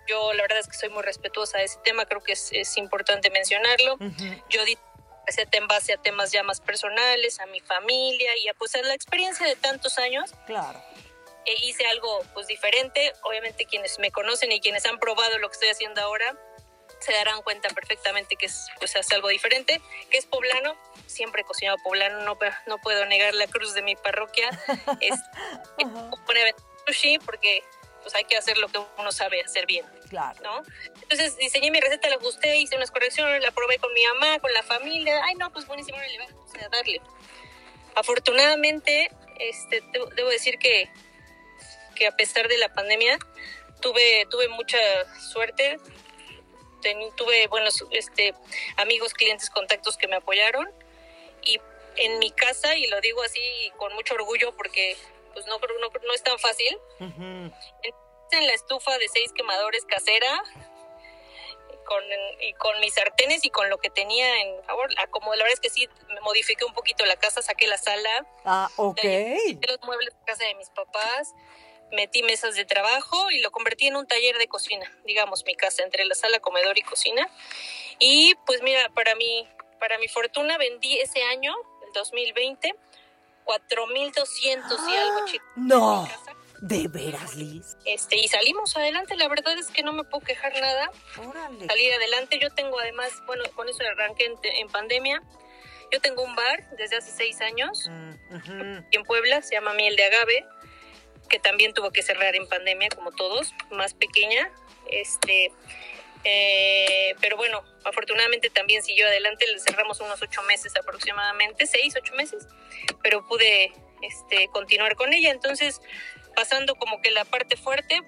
yo 0.07 0.31
la 0.31 0.43
verdad 0.43 0.59
es 0.59 0.67
que 0.69 0.77
soy 0.77 0.87
muy 0.87 1.03
respetuosa 1.03 1.57
de 1.57 1.65
ese 1.65 1.77
tema, 1.83 2.05
creo 2.05 2.23
que 2.23 2.31
es, 2.31 2.53
es 2.53 2.77
importante 2.77 3.29
mencionarlo. 3.31 3.95
Uh 3.95 3.97
-huh. 3.97 4.43
Yo 4.47 4.63
di 4.63 4.77
receta 5.27 5.57
en 5.57 5.67
base 5.67 5.93
a 5.93 5.97
temas 5.97 6.31
ya 6.31 6.41
más 6.43 6.61
personales, 6.61 7.39
a 7.39 7.45
mi 7.47 7.59
familia 7.59 8.31
y 8.37 8.47
a 8.47 8.53
pues 8.53 8.73
a 8.75 8.81
la 8.81 8.93
experiencia 8.93 9.45
de 9.45 9.55
tantos 9.55 9.97
años. 9.99 10.31
Claro. 10.45 10.81
E 11.45 11.53
hice 11.65 11.85
algo 11.87 12.23
pues 12.33 12.47
diferente, 12.47 13.13
obviamente 13.23 13.65
quienes 13.65 13.99
me 13.99 14.11
conocen 14.11 14.51
y 14.51 14.59
quienes 14.59 14.85
han 14.85 14.99
probado 14.99 15.37
lo 15.37 15.49
que 15.49 15.53
estoy 15.53 15.69
haciendo 15.69 16.01
ahora, 16.01 16.35
se 16.99 17.13
darán 17.13 17.41
cuenta 17.41 17.69
perfectamente 17.69 18.35
que 18.35 18.47
es 18.47 18.67
pues 18.79 18.95
hace 18.95 19.15
algo 19.15 19.27
diferente, 19.29 19.81
que 20.09 20.17
es 20.17 20.25
poblano, 20.25 20.75
siempre 21.05 21.41
he 21.41 21.45
cocinado 21.45 21.77
poblano, 21.83 22.21
no, 22.21 22.37
no 22.65 22.77
puedo 22.79 23.05
negar 23.05 23.33
la 23.33 23.47
cruz 23.47 23.73
de 23.73 23.81
mi 23.81 23.95
parroquia, 23.95 24.49
es 25.01 25.19
uh 25.83 25.87
-huh. 25.87 26.55
sushi 26.87 27.19
porque 27.19 27.63
pues 28.07 28.15
hay 28.15 28.23
que 28.23 28.37
hacer 28.37 28.57
lo 28.57 28.69
que 28.69 28.79
uno 28.97 29.11
sabe 29.11 29.41
hacer 29.41 29.65
bien, 29.65 29.85
claro. 30.09 30.39
¿no? 30.41 30.63
Entonces 31.01 31.35
diseñé 31.35 31.71
mi 31.71 31.81
receta, 31.81 32.07
la 32.07 32.15
ajusté, 32.15 32.55
hice 32.55 32.77
unas 32.77 32.89
correcciones, 32.89 33.41
la 33.41 33.51
probé 33.51 33.79
con 33.79 33.93
mi 33.93 34.01
mamá, 34.05 34.39
con 34.39 34.53
la 34.53 34.63
familia, 34.63 35.21
ay 35.25 35.35
no, 35.35 35.51
pues 35.51 35.67
buenísimo, 35.67 35.97
le 35.97 36.17
vamos 36.19 36.55
a 36.55 36.69
darle. 36.69 37.01
Afortunadamente, 37.95 39.11
este, 39.39 39.83
debo 40.15 40.29
decir 40.29 40.57
que, 40.57 40.89
que 41.95 42.07
a 42.07 42.15
pesar 42.15 42.47
de 42.47 42.57
la 42.57 42.73
pandemia, 42.73 43.19
tuve, 43.81 44.25
tuve 44.31 44.47
mucha 44.47 44.79
suerte, 45.19 45.77
tuve 47.17 47.47
buenos 47.47 47.83
este, 47.91 48.33
amigos, 48.77 49.13
clientes, 49.13 49.49
contactos 49.49 49.97
que 49.97 50.07
me 50.07 50.15
apoyaron 50.15 50.71
y 51.43 51.59
en 51.97 52.19
mi 52.19 52.31
casa, 52.31 52.73
y 52.77 52.87
lo 52.87 53.01
digo 53.01 53.21
así 53.21 53.41
con 53.75 53.93
mucho 53.95 54.13
orgullo 54.13 54.55
porque 54.55 54.95
pues 55.37 55.45
no, 55.45 55.59
no, 55.59 55.89
no 56.07 56.13
es 56.15 56.23
tan 56.23 56.39
fácil, 56.39 56.79
Ujú. 56.99 57.21
en 58.31 58.47
la 58.47 58.53
estufa 58.53 58.97
de 58.97 59.07
seis 59.07 59.31
quemadores 59.33 59.85
casera, 59.85 60.43
con, 61.85 62.03
y 62.41 62.53
con 62.53 62.79
mis 62.79 62.95
sartenes 62.95 63.45
y 63.45 63.51
con 63.51 63.69
lo 63.69 63.77
que 63.77 63.91
tenía 63.91 64.41
en 64.41 64.63
favor. 64.63 64.89
Como 65.11 65.35
la 65.35 65.43
verdad 65.43 65.53
es 65.53 65.59
que 65.59 65.69
sí, 65.69 65.87
me 66.09 66.19
modifiqué 66.21 66.65
un 66.65 66.73
poquito 66.73 67.05
la 67.05 67.17
casa, 67.17 67.43
saqué 67.43 67.67
la 67.67 67.77
sala, 67.77 68.25
Ah, 68.45 68.67
ok. 68.77 68.99
Quité 69.45 69.67
los 69.67 69.79
muebles 69.83 70.11
de 70.17 70.25
casa 70.25 70.43
de 70.43 70.55
mis 70.55 70.71
papás, 70.71 71.35
metí 71.91 72.23
mesas 72.23 72.55
de 72.55 72.65
trabajo 72.65 73.29
y 73.29 73.39
lo 73.39 73.51
convertí 73.51 73.85
en 73.87 73.95
un 73.95 74.07
taller 74.07 74.39
de 74.39 74.47
cocina, 74.47 74.91
digamos, 75.05 75.45
mi 75.45 75.53
casa, 75.55 75.83
entre 75.83 76.03
la 76.05 76.15
sala, 76.15 76.39
comedor 76.39 76.79
y 76.79 76.81
cocina. 76.81 77.29
Y 77.99 78.33
pues 78.47 78.63
mira, 78.63 78.89
para 78.89 79.13
mi, 79.13 79.47
para 79.79 79.99
mi 79.99 80.07
fortuna 80.07 80.57
vendí 80.57 80.97
ese 80.97 81.21
año, 81.21 81.53
el 81.85 81.93
2020, 81.93 82.73
4.200 83.47 84.89
y 84.89 84.95
algo, 84.95 85.25
chicos. 85.25 85.47
No, 85.55 86.07
de 86.61 86.87
veras, 86.87 87.35
Liz. 87.35 87.77
Este, 87.85 88.17
y 88.17 88.27
salimos 88.27 88.75
adelante, 88.75 89.15
la 89.15 89.27
verdad 89.27 89.57
es 89.57 89.67
que 89.67 89.83
no 89.83 89.93
me 89.93 90.03
puedo 90.03 90.25
quejar 90.25 90.53
nada, 90.59 90.91
Órale. 91.17 91.65
salir 91.67 91.93
adelante. 91.93 92.39
Yo 92.39 92.49
tengo 92.49 92.79
además, 92.79 93.11
bueno, 93.25 93.43
con 93.55 93.69
eso 93.69 93.83
arranqué 93.83 94.25
en, 94.25 94.35
en 94.43 94.67
pandemia. 94.69 95.21
Yo 95.91 96.01
tengo 96.01 96.23
un 96.23 96.35
bar 96.35 96.69
desde 96.77 96.97
hace 96.97 97.11
seis 97.11 97.39
años 97.41 97.87
Mm, 97.89 98.79
en 98.91 99.03
Puebla, 99.03 99.41
se 99.41 99.55
llama 99.55 99.73
Miel 99.73 99.95
de 99.95 100.03
Agave, 100.03 100.45
que 101.29 101.39
también 101.39 101.73
tuvo 101.73 101.91
que 101.91 102.01
cerrar 102.03 102.35
en 102.35 102.47
pandemia, 102.47 102.89
como 102.89 103.11
todos, 103.11 103.53
más 103.71 103.93
pequeña. 103.93 104.51
Este, 104.89 105.51
eh, 106.29 107.15
pero 107.21 107.37
bueno, 107.37 107.63
afortunadamente 107.85 108.49
también 108.49 108.83
siguió 108.83 109.07
adelante, 109.07 109.47
le 109.47 109.59
cerramos 109.59 110.01
unos 110.01 110.21
ocho 110.21 110.41
meses 110.43 110.75
aproximadamente, 110.75 111.65
seis, 111.65 111.95
ocho 111.97 112.13
meses, 112.15 112.45
pero 113.01 113.25
pude 113.25 113.71
este, 114.01 114.49
continuar 114.49 114.95
con 114.97 115.13
ella. 115.13 115.31
Entonces, 115.31 115.79
pasando 116.35 116.75
como 116.75 117.01
que 117.01 117.11
la 117.11 117.23
parte 117.23 117.55
fuerte, 117.55 118.01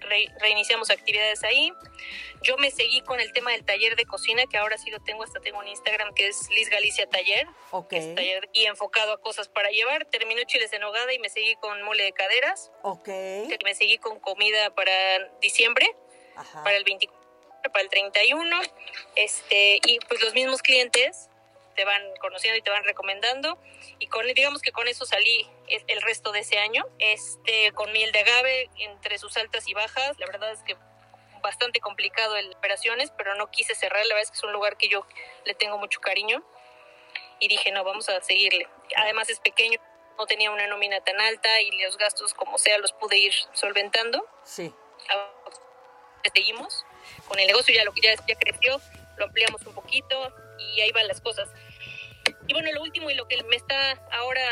re- 0.00 0.26
reiniciamos 0.40 0.90
actividades 0.90 1.44
ahí. 1.44 1.72
Yo 2.42 2.56
me 2.58 2.70
seguí 2.72 3.00
con 3.02 3.20
el 3.20 3.32
tema 3.32 3.52
del 3.52 3.64
taller 3.64 3.94
de 3.96 4.04
cocina, 4.06 4.44
que 4.50 4.56
ahora 4.58 4.76
sí 4.76 4.90
lo 4.90 4.98
tengo, 5.00 5.22
hasta 5.22 5.40
tengo 5.40 5.58
un 5.60 5.68
Instagram 5.68 6.12
que 6.14 6.26
es 6.28 6.48
Liz 6.50 6.68
Galicia 6.68 7.08
Taller 7.08 7.46
Ok, 7.70 7.90
taller 8.14 8.48
y 8.52 8.66
enfocado 8.66 9.12
a 9.12 9.20
cosas 9.20 9.48
para 9.48 9.70
llevar. 9.70 10.04
Terminó 10.06 10.42
chiles 10.44 10.72
en 10.72 10.80
nogada 10.82 11.12
y 11.14 11.18
me 11.20 11.28
seguí 11.30 11.54
con 11.56 11.80
mole 11.82 12.02
de 12.02 12.12
caderas. 12.12 12.72
ok. 12.82 13.08
Me 13.64 13.74
seguí 13.74 13.98
con 13.98 14.18
comida 14.20 14.74
para 14.74 14.92
diciembre, 15.40 15.86
Ajá. 16.36 16.62
para 16.62 16.76
el 16.76 16.84
24, 16.84 17.25
para 17.70 17.82
el 17.82 17.90
31. 17.90 18.60
Este, 19.14 19.80
y 19.86 19.98
pues 20.08 20.20
los 20.22 20.34
mismos 20.34 20.62
clientes 20.62 21.28
te 21.74 21.84
van 21.84 22.02
conociendo 22.20 22.56
y 22.56 22.62
te 22.62 22.70
van 22.70 22.84
recomendando. 22.84 23.58
Y 23.98 24.06
con 24.08 24.26
digamos 24.26 24.62
que 24.62 24.72
con 24.72 24.88
eso 24.88 25.04
salí 25.06 25.48
el 25.68 26.02
resto 26.02 26.32
de 26.32 26.40
ese 26.40 26.58
año. 26.58 26.84
Este, 26.98 27.72
con 27.72 27.92
miel 27.92 28.12
de 28.12 28.20
agave, 28.20 28.70
entre 28.78 29.18
sus 29.18 29.36
altas 29.36 29.68
y 29.68 29.74
bajas. 29.74 30.18
La 30.18 30.26
verdad 30.26 30.50
es 30.52 30.62
que 30.62 30.76
bastante 31.42 31.80
complicado 31.80 32.36
en 32.36 32.52
operaciones, 32.54 33.12
pero 33.16 33.34
no 33.34 33.50
quise 33.50 33.74
cerrar. 33.74 34.04
La 34.06 34.14
verdad 34.14 34.22
es 34.24 34.30
que 34.30 34.38
es 34.38 34.44
un 34.44 34.52
lugar 34.52 34.76
que 34.76 34.88
yo 34.88 35.06
le 35.44 35.54
tengo 35.54 35.78
mucho 35.78 36.00
cariño 36.00 36.42
y 37.38 37.48
dije, 37.48 37.70
no, 37.70 37.84
vamos 37.84 38.08
a 38.08 38.20
seguirle. 38.22 38.66
Además 38.96 39.28
es 39.28 39.40
pequeño, 39.40 39.78
no 40.18 40.26
tenía 40.26 40.50
una 40.50 40.66
nómina 40.66 41.00
tan 41.02 41.20
alta 41.20 41.60
y 41.60 41.70
los 41.82 41.98
gastos 41.98 42.34
como 42.34 42.58
sea 42.58 42.78
los 42.78 42.92
pude 42.92 43.18
ir 43.18 43.34
solventando. 43.52 44.26
Sí. 44.44 44.72
Ahora 45.08 45.36
Seguimos 46.34 46.84
con 47.28 47.38
el 47.38 47.46
negocio, 47.46 47.74
ya 47.74 47.84
lo 47.84 47.92
que 47.92 48.00
ya, 48.00 48.14
ya 48.26 48.34
creció, 48.36 48.80
lo 49.16 49.24
ampliamos 49.24 49.64
un 49.66 49.74
poquito 49.74 50.32
y 50.58 50.80
ahí 50.80 50.92
van 50.92 51.08
las 51.08 51.20
cosas. 51.20 51.48
Y 52.46 52.52
bueno, 52.52 52.70
lo 52.72 52.82
último 52.82 53.10
y 53.10 53.14
lo 53.14 53.26
que 53.28 53.42
me 53.44 53.56
está 53.56 53.92
ahora 54.12 54.42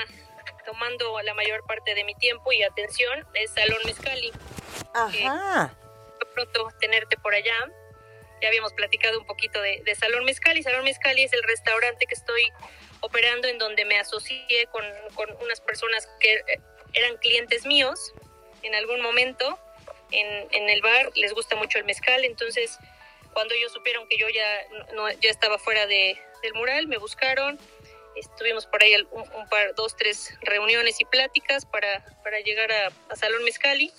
tomando 0.65 1.21
la 1.23 1.35
mayor 1.35 1.65
parte 1.67 1.95
de 1.95 2.05
mi 2.05 2.15
tiempo 2.15 2.53
y 2.53 2.63
atención 2.63 3.27
es 3.35 3.51
Salón 3.51 3.79
Mezcali. 3.85 4.33
Ajá. 4.95 5.75
Fue 6.19 6.33
pronto 6.33 6.69
tenerte 6.81 7.17
por 7.19 7.35
allá. 7.35 7.55
Ya 8.41 8.49
habíamos 8.49 8.73
platicado 8.73 9.19
un 9.19 9.27
poquito 9.27 9.61
de, 9.61 9.83
de 9.85 9.95
Salón 9.95 10.25
Mezcali. 10.25 10.63
Salón 10.63 10.85
Mezcali 10.85 11.23
es 11.23 11.33
el 11.33 11.43
restaurante 11.43 12.07
que 12.07 12.15
estoy 12.15 12.51
operando 13.01 13.49
en 13.49 13.59
donde 13.59 13.85
me 13.85 13.99
asocié 13.99 14.67
con, 14.73 14.85
con 15.15 15.31
unas 15.43 15.61
personas 15.61 16.09
que 16.21 16.35
eh, 16.35 16.61
eran 16.95 17.17
clientes 17.19 17.67
míos 17.67 18.13
en 18.63 18.75
algún 18.75 19.01
momento 19.03 19.59
en, 20.21 20.49
en 20.51 20.69
el 20.69 20.81
bar. 20.83 21.11
Les 21.15 21.33
gusta 21.33 21.57
mucho 21.57 21.79
el 21.79 21.85
mezcal, 21.85 22.25
entonces 22.25 22.79
cuando 23.33 23.55
ellos 23.55 23.73
supieron 23.73 24.09
que 24.09 24.17
yo 24.17 24.29
ya, 24.29 24.67
no, 24.95 25.11
ya 25.11 25.31
estaba 25.31 25.59
fuera 25.59 25.87
de, 25.87 26.17
del 26.43 26.55
mural, 26.55 26.87
me 26.87 26.99
buscaron. 26.99 27.59
Estuvimos 28.17 28.67
por 28.67 28.83
ahí 28.83 28.95
un, 29.11 29.23
un 29.33 29.49
par, 29.49 29.75
dos, 29.75 29.97
tres 29.97 30.33
reuniones 30.43 31.01
y 31.01 31.05
pláticas 31.05 31.67
para, 31.67 32.05
para 32.23 32.39
llegar 32.41 32.71
a, 32.71 32.93
a 33.09 33.17
Salón 33.17 33.43
Mezcali 33.43 33.93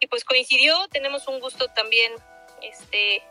y 0.00 0.06
pues 0.06 0.24
coincidió, 0.24 0.86
tenemos 0.88 1.26
un 1.28 1.40
gusto 1.40 1.68
también 1.68 2.12
este 2.62 3.22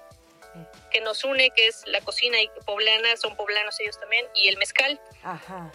que 0.92 1.02
nos 1.02 1.24
une, 1.24 1.50
que 1.52 1.68
es 1.68 1.84
la 1.88 2.02
cocina 2.02 2.40
y 2.40 2.50
poblana, 2.66 3.18
son 3.18 3.36
poblanos 3.36 3.80
ellos 3.80 4.00
también, 4.00 4.28
y 4.36 4.48
el 4.48 4.58
mezcal. 4.58 5.02
Ajá. 5.24 5.72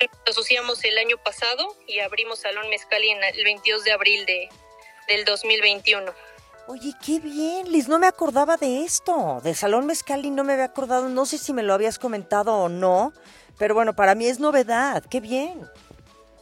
Nos 0.00 0.36
asociamos 0.36 0.82
el 0.84 0.96
año 0.98 1.18
pasado 1.18 1.76
y 1.86 1.98
abrimos 1.98 2.40
Salón 2.40 2.68
Mezcal 2.70 3.02
en 3.02 3.22
el 3.22 3.44
22 3.44 3.84
de 3.84 3.92
abril 3.92 4.26
de, 4.26 4.48
del 5.10 5.24
2021. 5.24 6.12
Oye, 6.68 6.92
qué 7.04 7.18
bien, 7.18 7.70
Liz, 7.72 7.88
no 7.88 7.98
me 7.98 8.06
acordaba 8.06 8.56
de 8.56 8.84
esto, 8.84 9.40
de 9.42 9.54
Salón 9.56 9.86
Mezcali 9.86 10.30
no 10.30 10.44
me 10.44 10.52
había 10.52 10.66
acordado, 10.66 11.08
no 11.08 11.26
sé 11.26 11.36
si 11.36 11.52
me 11.52 11.64
lo 11.64 11.74
habías 11.74 11.98
comentado 11.98 12.54
o 12.54 12.68
no, 12.68 13.12
pero 13.58 13.74
bueno, 13.74 13.94
para 13.96 14.14
mí 14.14 14.26
es 14.26 14.38
novedad, 14.38 15.02
qué 15.10 15.18
bien. 15.20 15.68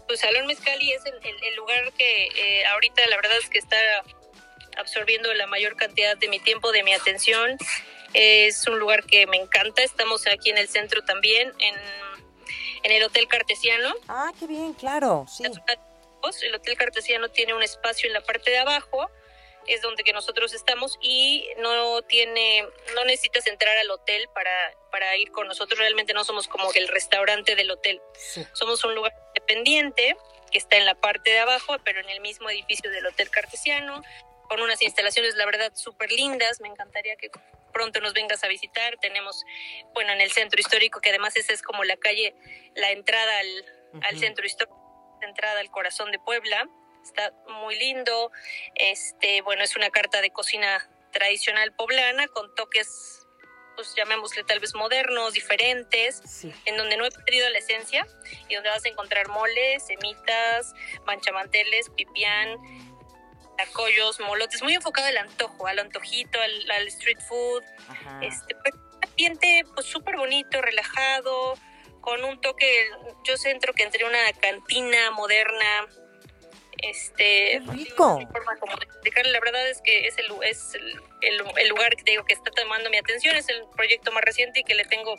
Pues 0.07 0.21
Salón 0.21 0.47
Mezcali 0.47 0.93
es 0.93 1.05
el, 1.07 1.15
el- 1.15 1.45
el 1.45 1.55
lugar 1.57 1.93
que 1.97 2.27
eh, 2.27 2.67
ahorita 2.67 3.01
la 3.09 3.17
verdad 3.17 3.39
es 3.43 3.49
que 3.49 3.59
está 3.59 3.77
absorbiendo 4.77 5.33
la 5.33 5.47
mayor 5.47 5.77
cantidad 5.77 6.17
de 6.19 6.29
mi 6.29 6.39
tiempo, 6.41 6.73
de 6.73 6.83
mi 6.83 6.93
atención. 6.93 7.57
Es 8.15 8.67
un 8.67 8.79
lugar 8.79 9.05
que 9.05 9.27
me 9.27 9.37
encanta, 9.39 9.83
estamos 9.83 10.27
aquí 10.27 10.51
en 10.51 10.59
el 10.59 10.69
centro 10.69 11.03
también, 11.05 11.53
en, 11.59 11.75
en 12.85 12.93
el 12.93 13.03
Hotel 13.03 13.29
Cartesiano. 13.29 13.93
Ah, 14.09 14.31
qué 14.39 14.47
bien, 14.47 14.73
claro, 14.75 15.27
sí. 15.29 15.45
El 16.43 16.55
Hotel 16.55 16.77
Cartesiano 16.77 17.29
tiene 17.31 17.55
un 17.55 17.62
espacio 17.62 18.07
en 18.09 18.14
la 18.14 18.21
parte 18.21 18.51
de 18.51 18.59
abajo, 18.59 19.11
es 19.67 19.83
donde 19.83 20.03
que 20.03 20.12
nosotros 20.12 20.55
estamos 20.55 20.99
y 21.01 21.49
no 21.59 22.03
tiene, 22.03 22.67
no 22.95 23.05
necesitas 23.05 23.47
entrar 23.47 23.77
al 23.77 23.91
hotel 23.91 24.29
para, 24.35 24.51
para 24.91 25.17
ir 25.17 25.31
con 25.31 25.47
nosotros. 25.47 25.79
Realmente 25.79 26.14
no 26.14 26.25
somos 26.25 26.49
como 26.49 26.73
el 26.73 26.88
restaurante 26.88 27.55
del 27.55 27.71
hotel. 27.71 28.01
Sí. 28.17 28.47
Somos 28.53 28.83
un 28.85 28.95
lugar 28.95 29.12
independiente 29.29 30.17
que 30.51 30.59
está 30.59 30.77
en 30.77 30.87
la 30.87 30.95
parte 30.95 31.31
de 31.31 31.38
abajo, 31.41 31.77
pero 31.85 32.01
en 32.01 32.09
el 32.09 32.21
mismo 32.21 32.49
edificio 32.49 32.91
del 32.91 33.05
Hotel 33.07 33.31
Cartesiano, 33.31 34.03
con 34.49 34.62
unas 34.62 34.81
instalaciones, 34.81 35.35
la 35.35 35.45
verdad, 35.45 35.73
súper 35.75 36.11
lindas. 36.11 36.61
Me 36.61 36.69
encantaría 36.69 37.17
que 37.17 37.31
pronto 37.73 38.01
nos 38.01 38.14
vengas 38.14 38.43
a 38.45 38.49
visitar. 38.49 38.97
Tenemos, 39.01 39.45
bueno, 39.93 40.12
en 40.12 40.23
el 40.23 40.33
centro 40.33 40.59
histórico, 40.59 41.01
que 41.01 41.11
además 41.11 41.37
esa 41.37 41.53
es 41.53 41.62
como 41.62 41.85
la 41.85 41.97
calle, 41.97 42.35
la 42.75 42.91
entrada 42.91 43.38
al, 43.38 44.03
al 44.03 44.19
centro 44.19 44.47
histórico, 44.47 44.88
la 45.21 45.29
entrada 45.29 45.61
al 45.61 45.71
corazón 45.71 46.11
de 46.13 46.19
Puebla. 46.19 46.69
Está 47.03 47.33
muy 47.63 47.77
lindo. 47.79 48.31
Este, 48.75 49.41
bueno, 49.43 49.63
es 49.63 49.77
una 49.77 49.91
carta 49.91 50.21
de 50.21 50.31
cocina 50.31 50.89
tradicional 51.13 51.73
poblana 51.75 52.29
con 52.29 52.55
toques, 52.55 53.27
pues 53.77 53.95
llamémosle 53.97 54.45
tal 54.45 54.61
vez 54.61 54.75
modernos, 54.75 55.33
diferentes 55.33 56.21
Sí. 56.27 56.53
en 56.67 56.77
donde 56.77 56.97
no 56.97 57.07
he 57.07 57.11
perdido 57.11 57.49
la 57.51 57.59
esencia 57.59 58.07
y 58.49 58.55
donde 58.55 58.69
vas 58.71 58.85
a 58.85 58.89
encontrar 58.89 59.29
moles, 59.29 59.87
semitas, 59.87 60.75
manchamanteles, 61.07 61.89
pipián, 61.91 62.57
tacoyos, 63.57 64.21
molotes, 64.21 64.63
muy 64.63 64.75
enfocado 64.75 65.07
al 65.09 65.17
antojo, 65.17 65.67
al 65.67 65.79
antojito, 65.79 66.41
al, 66.41 66.71
al 66.71 66.87
street 66.89 67.19
food, 67.29 67.63
Ajá. 67.89 68.21
este 68.23 68.55
pues, 68.57 68.75
ambiente 69.03 69.63
pues 69.75 69.87
súper 69.87 70.17
bonito, 70.17 70.61
relajado, 70.61 71.55
con 72.09 72.25
un 72.25 72.40
toque, 72.40 72.66
yo 73.25 73.37
centro 73.37 73.75
que 73.75 73.83
entre 73.83 74.07
una 74.07 74.18
cantina 74.40 75.11
moderna, 75.11 75.87
este, 76.81 77.61
Qué 77.61 77.62
rico. 77.73 78.21
forma 78.33 78.57
como 78.61 78.73
de 78.77 78.87
la 79.31 79.40
verdad 79.40 79.68
es 79.68 79.83
que 79.83 80.07
es 80.07 80.16
el, 80.16 80.27
es 80.44 80.75
el, 80.75 80.83
el- 81.23 81.42
el 81.59 81.68
lugar 81.68 81.94
que 81.97 82.05
te 82.05 82.12
digo 82.12 82.25
que 82.25 82.33
está 82.35 82.51
tomando 82.53 82.88
mi 82.88 82.97
atención, 82.97 83.35
es 83.37 83.49
el 83.49 83.64
proyecto 83.77 84.12
más 84.12 84.23
reciente 84.25 84.61
y 84.61 84.64
que 84.64 84.75
le 84.75 84.85
tengo 84.85 85.16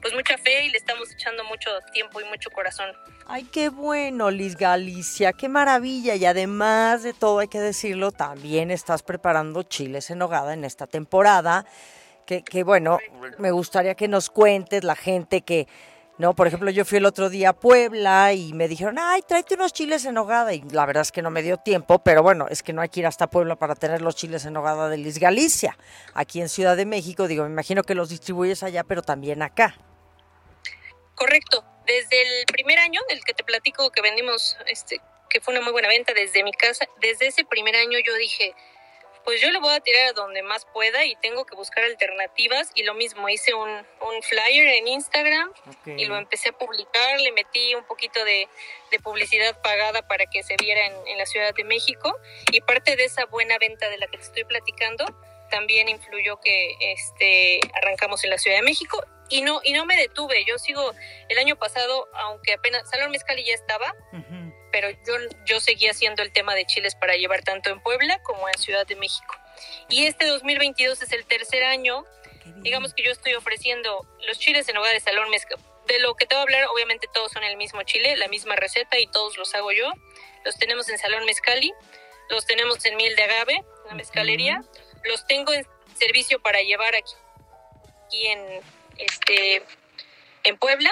pues 0.00 0.14
mucha 0.14 0.36
fe 0.38 0.64
y 0.64 0.70
le 0.70 0.78
estamos 0.78 1.12
echando 1.12 1.44
mucho 1.44 1.70
tiempo 1.92 2.20
y 2.20 2.24
mucho 2.24 2.50
corazón. 2.50 2.90
Ay, 3.26 3.44
qué 3.44 3.68
bueno, 3.68 4.30
Liz 4.30 4.56
Galicia, 4.56 5.32
qué 5.34 5.48
maravilla. 5.48 6.14
Y 6.16 6.24
además 6.24 7.02
de 7.02 7.12
todo, 7.12 7.38
hay 7.40 7.48
que 7.48 7.60
decirlo, 7.60 8.10
también 8.10 8.70
estás 8.70 9.02
preparando 9.02 9.62
chiles 9.64 10.10
en 10.10 10.22
hogada 10.22 10.54
en 10.54 10.64
esta 10.64 10.86
temporada. 10.86 11.66
Que, 12.26 12.42
que 12.42 12.62
bueno, 12.62 12.98
me 13.38 13.50
gustaría 13.50 13.94
que 13.96 14.08
nos 14.08 14.30
cuentes 14.30 14.82
la 14.84 14.94
gente 14.96 15.42
que, 15.42 15.66
no, 16.22 16.36
por 16.36 16.46
ejemplo, 16.46 16.70
yo 16.70 16.84
fui 16.84 16.98
el 16.98 17.04
otro 17.04 17.30
día 17.30 17.48
a 17.48 17.52
Puebla 17.52 18.32
y 18.32 18.52
me 18.52 18.68
dijeron, 18.68 18.96
ay, 18.96 19.22
tráete 19.22 19.54
unos 19.54 19.72
chiles 19.72 20.04
en 20.04 20.16
hogada. 20.16 20.54
Y 20.54 20.62
la 20.70 20.86
verdad 20.86 21.00
es 21.00 21.10
que 21.10 21.20
no 21.20 21.30
me 21.30 21.42
dio 21.42 21.56
tiempo, 21.56 21.98
pero 21.98 22.22
bueno, 22.22 22.46
es 22.48 22.62
que 22.62 22.72
no 22.72 22.80
hay 22.80 22.90
que 22.90 23.00
ir 23.00 23.08
hasta 23.08 23.26
Puebla 23.26 23.56
para 23.56 23.74
tener 23.74 24.02
los 24.02 24.14
chiles 24.14 24.44
en 24.44 24.56
hogada 24.56 24.88
de 24.88 24.98
Liz 24.98 25.18
Galicia. 25.18 25.76
Aquí 26.14 26.40
en 26.40 26.48
Ciudad 26.48 26.76
de 26.76 26.86
México, 26.86 27.26
digo, 27.26 27.42
me 27.42 27.50
imagino 27.50 27.82
que 27.82 27.96
los 27.96 28.08
distribuyes 28.08 28.62
allá, 28.62 28.84
pero 28.84 29.02
también 29.02 29.42
acá. 29.42 29.74
Correcto. 31.16 31.64
Desde 31.86 32.22
el 32.22 32.46
primer 32.46 32.78
año, 32.78 33.00
del 33.08 33.24
que 33.24 33.34
te 33.34 33.42
platico 33.42 33.90
que 33.90 34.00
vendimos, 34.00 34.56
este, 34.68 35.00
que 35.28 35.40
fue 35.40 35.54
una 35.54 35.64
muy 35.64 35.72
buena 35.72 35.88
venta 35.88 36.14
desde 36.14 36.44
mi 36.44 36.52
casa, 36.52 36.86
desde 37.00 37.26
ese 37.26 37.44
primer 37.44 37.74
año 37.74 37.98
yo 38.06 38.14
dije, 38.14 38.54
pues 39.24 39.40
yo 39.40 39.50
lo 39.50 39.60
voy 39.60 39.74
a 39.74 39.80
tirar 39.80 40.06
a 40.06 40.12
donde 40.12 40.42
más 40.42 40.64
pueda 40.66 41.04
y 41.04 41.14
tengo 41.16 41.44
que 41.44 41.54
buscar 41.54 41.84
alternativas. 41.84 42.70
Y 42.74 42.82
lo 42.82 42.94
mismo, 42.94 43.28
hice 43.28 43.54
un, 43.54 43.68
un 43.70 44.22
flyer 44.22 44.68
en 44.68 44.88
Instagram 44.88 45.52
y 45.86 46.04
lo 46.06 46.16
empecé 46.16 46.50
a 46.50 46.52
publicar, 46.52 47.20
le 47.20 47.32
metí 47.32 47.74
un 47.74 47.84
poquito 47.84 48.24
de, 48.24 48.48
de 48.90 49.00
publicidad 49.00 49.60
pagada 49.62 50.06
para 50.06 50.26
que 50.26 50.42
se 50.42 50.56
viera 50.58 50.86
en, 50.86 50.94
en, 51.06 51.18
la 51.18 51.26
Ciudad 51.26 51.54
de 51.54 51.64
México. 51.64 52.18
Y 52.50 52.60
parte 52.60 52.96
de 52.96 53.04
esa 53.04 53.26
buena 53.26 53.58
venta 53.58 53.88
de 53.88 53.98
la 53.98 54.06
que 54.06 54.18
te 54.18 54.24
estoy 54.24 54.44
platicando 54.44 55.04
también 55.50 55.88
influyó 55.88 56.40
que 56.40 56.76
este, 56.80 57.60
arrancamos 57.74 58.24
en 58.24 58.30
la 58.30 58.38
Ciudad 58.38 58.56
de 58.56 58.62
México. 58.62 59.04
Y 59.28 59.42
no, 59.42 59.60
y 59.62 59.72
no 59.72 59.86
me 59.86 59.96
detuve, 59.96 60.44
yo 60.44 60.58
sigo 60.58 60.92
el 61.28 61.38
año 61.38 61.56
pasado, 61.56 62.08
aunque 62.14 62.54
apenas 62.54 62.88
Salón 62.90 63.10
Mezcali 63.10 63.44
ya 63.44 63.54
estaba, 63.54 63.94
uh 64.12 64.16
-huh 64.16 64.51
pero 64.72 64.90
yo, 64.90 65.14
yo 65.46 65.60
seguía 65.60 65.92
haciendo 65.92 66.22
el 66.22 66.32
tema 66.32 66.54
de 66.54 66.64
chiles 66.64 66.94
para 66.94 67.14
llevar 67.14 67.42
tanto 67.42 67.70
en 67.70 67.80
Puebla 67.80 68.20
como 68.22 68.48
en 68.48 68.58
Ciudad 68.58 68.86
de 68.86 68.96
México. 68.96 69.36
Y 69.88 70.06
este 70.06 70.26
2022 70.26 71.02
es 71.02 71.12
el 71.12 71.24
tercer 71.26 71.62
año, 71.64 72.04
digamos 72.56 72.94
que 72.94 73.04
yo 73.04 73.12
estoy 73.12 73.34
ofreciendo 73.34 74.06
los 74.26 74.38
chiles 74.38 74.68
en 74.68 74.76
hogar 74.76 74.94
de 74.94 75.00
Salón 75.00 75.30
Mezcal. 75.30 75.58
De 75.86 75.98
lo 75.98 76.14
que 76.14 76.26
te 76.26 76.34
voy 76.34 76.40
a 76.40 76.42
hablar, 76.42 76.64
obviamente 76.72 77.08
todos 77.12 77.32
son 77.32 77.44
el 77.44 77.56
mismo 77.56 77.82
chile, 77.82 78.16
la 78.16 78.28
misma 78.28 78.56
receta 78.56 78.98
y 78.98 79.06
todos 79.08 79.36
los 79.36 79.54
hago 79.54 79.72
yo. 79.72 79.92
Los 80.44 80.56
tenemos 80.56 80.88
en 80.88 80.98
Salón 80.98 81.24
Mezcali, 81.24 81.72
los 82.30 82.46
tenemos 82.46 82.84
en 82.86 82.96
miel 82.96 83.14
de 83.16 83.24
agave, 83.24 83.56
en 83.56 83.88
la 83.88 83.94
mezcalería. 83.94 84.64
Los 85.04 85.26
tengo 85.26 85.52
en 85.52 85.66
servicio 85.98 86.40
para 86.40 86.62
llevar 86.62 86.94
aquí, 86.94 87.12
aquí 88.06 88.26
en, 88.28 88.60
este, 88.96 89.62
en 90.44 90.56
Puebla. 90.56 90.90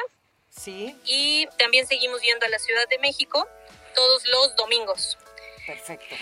Sí. 0.51 0.97
Y 1.05 1.47
también 1.57 1.87
seguimos 1.87 2.21
yendo 2.23 2.45
a 2.45 2.49
la 2.49 2.59
Ciudad 2.59 2.89
de 2.89 2.99
México 2.99 3.49
todos 3.95 4.27
los 4.27 4.57
domingos. 4.57 5.19
Perfecto. 5.67 6.17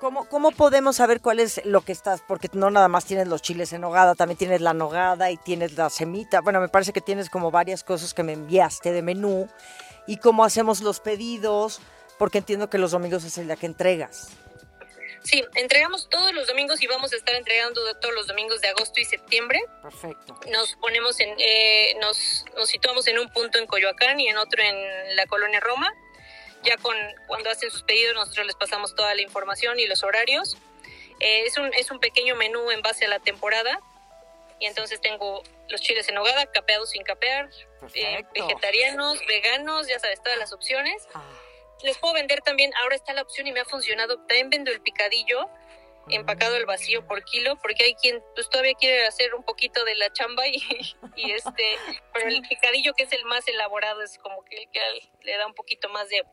¿Cómo, 0.00 0.28
¿Cómo 0.28 0.52
podemos 0.52 0.96
saber 0.96 1.20
cuál 1.20 1.40
es 1.40 1.64
lo 1.64 1.80
que 1.80 1.90
estás? 1.90 2.22
Porque 2.26 2.48
no 2.52 2.70
nada 2.70 2.86
más 2.86 3.04
tienes 3.04 3.26
los 3.26 3.42
chiles 3.42 3.72
en 3.72 3.80
nogada, 3.80 4.14
también 4.14 4.38
tienes 4.38 4.60
la 4.60 4.72
nogada 4.72 5.30
y 5.32 5.36
tienes 5.36 5.76
la 5.76 5.90
semita. 5.90 6.40
Bueno, 6.40 6.60
me 6.60 6.68
parece 6.68 6.92
que 6.92 7.00
tienes 7.00 7.28
como 7.28 7.50
varias 7.50 7.82
cosas 7.82 8.14
que 8.14 8.22
me 8.22 8.32
enviaste 8.32 8.92
de 8.92 9.02
menú. 9.02 9.48
¿Y 10.06 10.18
cómo 10.18 10.44
hacemos 10.44 10.82
los 10.82 11.00
pedidos? 11.00 11.80
Porque 12.16 12.38
entiendo 12.38 12.70
que 12.70 12.78
los 12.78 12.92
domingos 12.92 13.24
es 13.24 13.38
el 13.38 13.46
día 13.46 13.56
que 13.56 13.66
entregas. 13.66 14.28
Sí, 15.24 15.44
entregamos 15.56 16.08
todos 16.08 16.32
los 16.32 16.46
domingos 16.46 16.80
y 16.80 16.86
vamos 16.86 17.12
a 17.12 17.16
estar 17.16 17.34
entregando 17.34 17.80
todos 17.96 18.14
los 18.14 18.28
domingos 18.28 18.60
de 18.60 18.68
agosto 18.68 19.00
y 19.00 19.04
septiembre. 19.04 19.60
Perfecto. 19.82 20.38
Nos 20.50 20.76
ponemos 20.76 21.18
en, 21.18 21.34
eh, 21.40 21.96
nos, 22.00 22.44
nos 22.56 22.68
situamos 22.68 23.08
en 23.08 23.18
un 23.18 23.28
punto 23.30 23.58
en 23.58 23.66
Coyoacán 23.66 24.20
y 24.20 24.28
en 24.28 24.38
otro 24.38 24.62
en 24.62 25.16
la 25.16 25.26
colonia 25.26 25.58
Roma 25.58 25.92
ya 26.64 26.76
con 26.76 26.96
cuando 27.26 27.50
hacen 27.50 27.70
sus 27.70 27.82
pedidos 27.82 28.14
nosotros 28.14 28.46
les 28.46 28.56
pasamos 28.56 28.94
toda 28.94 29.14
la 29.14 29.22
información 29.22 29.78
y 29.78 29.86
los 29.86 30.02
horarios. 30.02 30.56
Eh, 31.20 31.42
es, 31.46 31.56
un, 31.58 31.72
es 31.74 31.90
un 31.90 31.98
pequeño 31.98 32.36
menú 32.36 32.70
en 32.70 32.80
base 32.80 33.04
a 33.04 33.08
la 33.08 33.18
temporada 33.18 33.80
y 34.60 34.66
entonces 34.66 35.00
tengo 35.00 35.42
los 35.68 35.80
chiles 35.80 36.08
en 36.08 36.14
nogada, 36.14 36.46
capeados 36.46 36.90
sin 36.90 37.02
capear, 37.02 37.50
eh, 37.94 38.24
vegetarianos, 38.34 39.18
veganos, 39.26 39.86
ya 39.88 39.98
sabes, 39.98 40.22
todas 40.22 40.38
las 40.38 40.52
opciones. 40.52 41.06
Ah. 41.14 41.22
Les 41.82 41.96
puedo 41.98 42.14
vender 42.14 42.40
también, 42.42 42.72
ahora 42.82 42.96
está 42.96 43.12
la 43.12 43.22
opción 43.22 43.46
y 43.46 43.52
me 43.52 43.60
ha 43.60 43.64
funcionado, 43.64 44.16
también 44.26 44.50
vendo 44.50 44.70
el 44.70 44.80
picadillo 44.80 45.48
empacado 46.10 46.56
al 46.56 46.66
vacío 46.66 47.06
por 47.06 47.22
kilo, 47.24 47.56
porque 47.56 47.84
hay 47.84 47.94
quien 47.94 48.22
pues 48.34 48.48
todavía 48.48 48.74
quiere 48.74 49.06
hacer 49.06 49.34
un 49.34 49.42
poquito 49.42 49.84
de 49.84 49.94
la 49.94 50.12
chamba 50.12 50.46
y, 50.48 50.56
y 51.16 51.32
este, 51.32 51.78
pero 52.12 52.28
el 52.28 52.40
picadillo 52.42 52.94
que 52.94 53.04
es 53.04 53.12
el 53.12 53.24
más 53.26 53.46
elaborado 53.48 54.02
es 54.02 54.18
como 54.18 54.44
que 54.44 54.56
el 54.56 54.70
que 54.70 54.80
le 55.22 55.36
da 55.36 55.46
un 55.46 55.54
poquito 55.54 55.88
más 55.90 56.08
de 56.08 56.24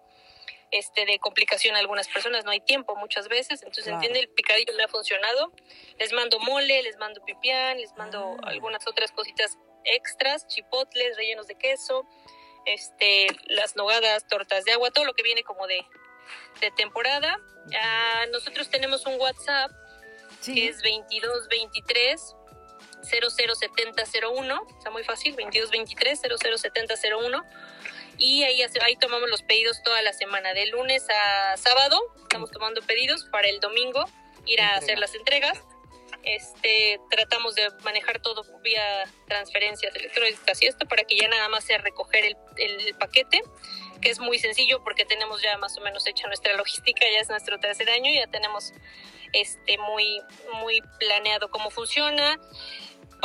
este, 0.72 1.06
de 1.06 1.20
complicación 1.20 1.76
a 1.76 1.80
algunas 1.80 2.08
personas, 2.08 2.46
no 2.46 2.52
hay 2.52 2.60
tiempo 2.60 2.96
muchas 2.96 3.28
veces, 3.28 3.62
entonces 3.64 3.86
claro. 3.86 3.98
entiende, 3.98 4.20
el 4.20 4.30
picadillo 4.30 4.74
me 4.76 4.84
ha 4.84 4.88
funcionado, 4.88 5.52
les 6.00 6.12
mando 6.14 6.40
mole, 6.40 6.82
les 6.84 6.98
mando 6.98 7.24
pipián, 7.24 7.78
les 7.80 7.94
mando 7.96 8.38
ah. 8.42 8.50
algunas 8.50 8.88
otras 8.88 9.12
cositas 9.12 9.58
extras, 9.84 10.48
chipotles, 10.48 11.16
rellenos 11.18 11.48
de 11.48 11.56
queso, 11.56 12.08
este, 12.66 13.28
las 13.48 13.76
nogadas, 13.76 14.28
tortas 14.28 14.66
de 14.66 14.72
agua, 14.72 14.92
todo 14.92 15.06
lo 15.06 15.14
que 15.14 15.24
viene 15.24 15.44
como 15.44 15.68
de, 15.68 15.86
de 16.62 16.72
temporada. 16.72 17.38
Uh, 17.68 18.32
nosotros 18.32 18.70
tenemos 18.70 19.06
un 19.06 19.20
WhatsApp 19.20 19.72
sí. 20.42 20.56
que 20.56 20.68
es 20.68 20.78
2223 20.78 22.36
007001, 23.04 24.68
está 24.78 24.90
muy 24.90 25.04
fácil, 25.04 25.36
2223 25.36 26.22
007001 26.22 27.44
y 28.18 28.44
ahí, 28.44 28.62
ahí 28.82 28.96
tomamos 28.98 29.30
los 29.30 29.44
pedidos 29.44 29.82
toda 29.84 30.02
la 30.02 30.14
semana, 30.14 30.54
de 30.54 30.68
lunes 30.68 31.06
a 31.10 31.58
sábado, 31.58 32.00
estamos 32.24 32.52
tomando 32.52 32.82
pedidos 32.82 33.26
para 33.32 33.48
el 33.48 33.60
domingo 33.60 34.06
ir 34.46 34.62
a 34.62 34.76
hacer 34.76 35.00
las 35.00 35.16
entregas. 35.16 35.62
Este, 36.24 37.00
tratamos 37.12 37.54
de 37.56 37.70
manejar 37.84 38.20
todo 38.20 38.44
vía 38.62 39.04
transferencias 39.28 39.96
electrónicas 39.96 40.62
y 40.62 40.66
esto 40.66 40.88
para 40.88 41.04
que 41.04 41.16
ya 41.16 41.28
nada 41.28 41.50
más 41.50 41.64
sea 41.64 41.78
recoger 41.78 42.26
el, 42.26 42.38
el 42.58 42.96
paquete, 42.96 43.44
que 44.02 44.10
es 44.10 44.20
muy 44.20 44.40
sencillo 44.40 44.84
porque 44.84 45.06
tenemos 45.06 45.42
ya 45.42 45.58
más 45.58 45.78
o 45.78 45.82
menos 45.82 46.08
hecha 46.08 46.28
nuestra 46.28 46.54
logística, 46.54 47.06
ya 47.12 47.20
es 47.20 47.30
nuestro 47.30 47.60
tercer 47.60 47.90
año, 47.92 48.12
ya 48.12 48.28
tenemos 48.28 48.74
este 49.34 49.78
muy 49.78 50.22
muy 50.62 50.82
planeado 51.00 51.50
cómo 51.50 51.70
funciona. 51.70 52.40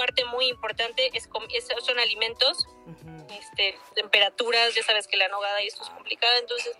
Parte 0.00 0.24
muy 0.24 0.46
importante 0.46 1.10
es, 1.12 1.28
es 1.52 1.68
son 1.84 1.98
alimentos, 1.98 2.66
uh 2.86 2.90
-huh. 2.90 3.38
este, 3.38 3.78
temperaturas, 3.94 4.74
ya 4.74 4.82
sabes 4.82 5.06
que 5.06 5.18
la 5.18 5.28
nogada 5.28 5.62
y 5.62 5.66
esto 5.66 5.82
es 5.82 5.90
complicada, 5.90 6.38
entonces 6.38 6.74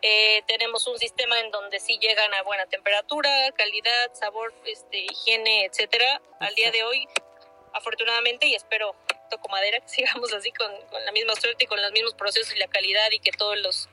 eh, 0.00 0.42
tenemos 0.46 0.86
un 0.86 0.98
sistema 0.98 1.38
en 1.40 1.50
donde 1.50 1.78
sí 1.78 1.98
llegan 1.98 2.32
a 2.32 2.42
buena 2.42 2.64
temperatura, 2.64 3.52
calidad, 3.52 4.14
sabor, 4.14 4.54
este, 4.64 5.00
higiene, 5.10 5.66
etcétera. 5.66 6.22
Al 6.40 6.54
día 6.54 6.70
de 6.70 6.84
hoy, 6.84 7.06
afortunadamente, 7.74 8.46
y 8.46 8.54
espero, 8.54 8.96
toco 9.28 9.50
madera, 9.50 9.80
que 9.80 9.88
sigamos 9.98 10.32
así 10.32 10.50
con, 10.50 10.72
con 10.88 11.04
la 11.04 11.12
misma 11.12 11.34
suerte 11.34 11.64
y 11.64 11.66
con 11.66 11.82
los 11.82 11.92
mismos 11.92 12.14
procesos 12.14 12.56
y 12.56 12.58
la 12.58 12.68
calidad 12.68 13.10
y 13.10 13.20
que 13.20 13.32
todos 13.32 13.58
los 13.58 13.90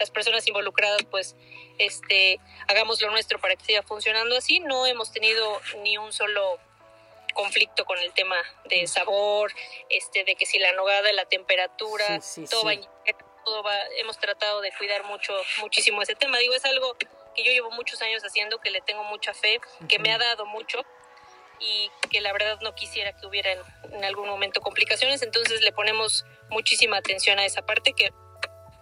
las 0.00 0.10
personas 0.10 0.46
involucradas 0.48 1.04
pues 1.12 1.36
este 1.78 2.40
hagamos 2.66 3.00
lo 3.00 3.08
nuestro 3.12 3.40
para 3.40 3.54
que 3.54 3.64
siga 3.64 3.82
funcionando 3.84 4.36
así 4.36 4.58
no 4.58 4.84
hemos 4.84 5.12
tenido 5.12 5.60
ni 5.84 5.96
un 5.96 6.12
solo 6.12 6.58
conflicto 7.32 7.84
con 7.84 7.98
el 7.98 8.12
tema 8.12 8.36
de 8.64 8.86
sabor 8.86 9.52
este 9.88 10.24
de 10.24 10.34
que 10.34 10.46
si 10.46 10.58
la 10.58 10.72
nogada 10.72 11.12
la 11.12 11.24
temperatura 11.26 12.20
sí, 12.20 12.46
sí, 12.46 12.50
todo 12.50 12.68
sí. 12.68 12.76
va 12.76 13.20
todo 13.44 13.62
va, 13.62 13.72
hemos 13.98 14.18
tratado 14.18 14.60
de 14.60 14.72
cuidar 14.76 15.04
mucho, 15.04 15.32
muchísimo 15.60 16.02
ese 16.02 16.14
tema. 16.14 16.38
Digo, 16.38 16.54
es 16.54 16.64
algo 16.64 16.94
que 16.94 17.06
yo 17.42 17.52
llevo 17.52 17.70
muchos 17.70 18.00
años 18.02 18.22
haciendo, 18.22 18.58
que 18.58 18.70
le 18.70 18.80
tengo 18.80 19.04
mucha 19.04 19.34
fe, 19.34 19.60
que 19.88 19.98
me 19.98 20.12
ha 20.12 20.18
dado 20.18 20.46
mucho 20.46 20.84
y 21.58 21.90
que 22.10 22.20
la 22.20 22.32
verdad 22.32 22.58
no 22.62 22.74
quisiera 22.74 23.12
que 23.16 23.26
hubiera 23.26 23.52
en, 23.52 23.60
en, 23.92 24.04
algún 24.04 24.28
momento 24.28 24.60
complicaciones, 24.60 25.22
entonces 25.22 25.60
le 25.60 25.72
ponemos 25.72 26.24
muchísima 26.48 26.96
atención 26.96 27.38
a 27.38 27.44
esa 27.44 27.62
parte 27.62 27.92
que 27.92 28.12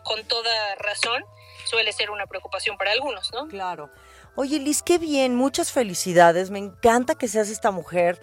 con 0.04 0.26
toda 0.28 0.74
razón 0.76 1.24
suele 1.64 1.92
ser 1.92 2.10
una 2.10 2.26
preocupación 2.26 2.78
para 2.78 2.92
algunos, 2.92 3.32
¿no? 3.32 3.48
Claro. 3.48 3.90
Oye, 4.36 4.60
Liz, 4.60 4.82
qué 4.82 4.98
bien, 4.98 5.34
muchas 5.34 5.72
felicidades, 5.72 6.50
me 6.50 6.60
encanta 6.60 7.16
que 7.16 7.26
seas 7.26 7.48
esta 7.50 7.72
mujer 7.72 8.22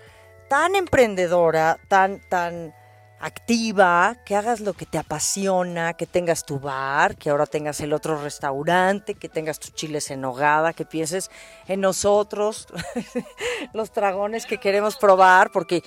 tan 0.56 0.74
emprendedora, 0.78 1.78
tan, 1.90 2.22
tan 2.30 2.74
activa, 3.20 4.16
que 4.26 4.38
hagas 4.38 4.62
lo 4.62 4.72
que 4.72 4.86
te 4.86 4.98
apasiona, 4.98 5.96
que 5.96 6.06
tengas 6.06 6.46
tu 6.46 6.62
bar, 6.62 7.18
que 7.18 7.30
ahora 7.30 7.46
tengas 7.46 7.82
el 7.82 7.92
otro 7.92 8.22
restaurante, 8.22 9.16
que 9.16 9.28
tengas 9.28 9.60
tus 9.60 9.74
chiles 9.74 10.12
en 10.12 10.24
hogada, 10.24 10.72
que 10.72 10.86
pienses 10.86 11.30
en 11.68 11.82
nosotros, 11.82 12.68
los 13.74 13.92
dragones 13.92 14.46
que 14.46 14.58
queremos 14.58 14.96
probar, 14.96 15.52
porque 15.52 15.84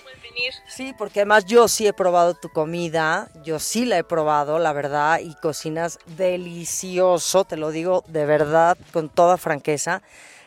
sí, 0.66 0.94
porque 0.98 1.20
además 1.20 1.46
yo 1.46 1.66
sí 1.66 1.86
he 1.86 1.94
probado 1.94 2.34
tu 2.34 2.50
comida, 2.50 3.30
yo 3.42 3.58
sí 3.60 3.86
la 3.86 3.96
he 3.96 4.04
probado, 4.04 4.58
la 4.58 4.74
verdad, 4.74 5.20
y 5.20 5.34
cocinas 5.36 5.98
delicioso, 6.04 7.44
te 7.44 7.56
lo 7.56 7.70
digo 7.70 8.04
de 8.08 8.26
verdad, 8.26 8.76
con 8.92 9.08
toda 9.08 9.38
franqueza. 9.38 10.02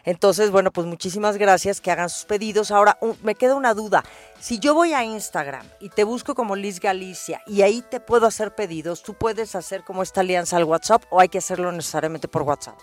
Entonces, 0.05 0.51
bueno, 0.51 0.71
pues 0.71 0.87
muchísimas 0.87 1.37
gracias, 1.37 1.81
que 1.81 1.91
hagan 1.91 2.09
sus 2.09 2.25
pedidos. 2.25 2.71
Ahora, 2.71 2.97
un, 3.01 3.17
me 3.23 3.35
queda 3.35 3.55
una 3.55 3.73
duda. 3.73 4.03
Si 4.39 4.59
yo 4.59 4.73
voy 4.73 4.93
a 4.93 5.03
Instagram 5.03 5.67
y 5.79 5.89
te 5.89 6.03
busco 6.03 6.35
como 6.35 6.55
Liz 6.55 6.79
Galicia 6.79 7.41
y 7.45 7.61
ahí 7.61 7.81
te 7.81 7.99
puedo 7.99 8.25
hacer 8.25 8.55
pedidos, 8.55 9.03
¿tú 9.03 9.13
puedes 9.13 9.55
hacer 9.55 9.83
como 9.83 10.03
esta 10.03 10.21
alianza 10.21 10.57
al 10.57 10.63
WhatsApp 10.63 11.03
o 11.09 11.19
hay 11.19 11.29
que 11.29 11.37
hacerlo 11.37 11.71
necesariamente 11.71 12.27
por 12.27 12.41
WhatsApp? 12.43 12.77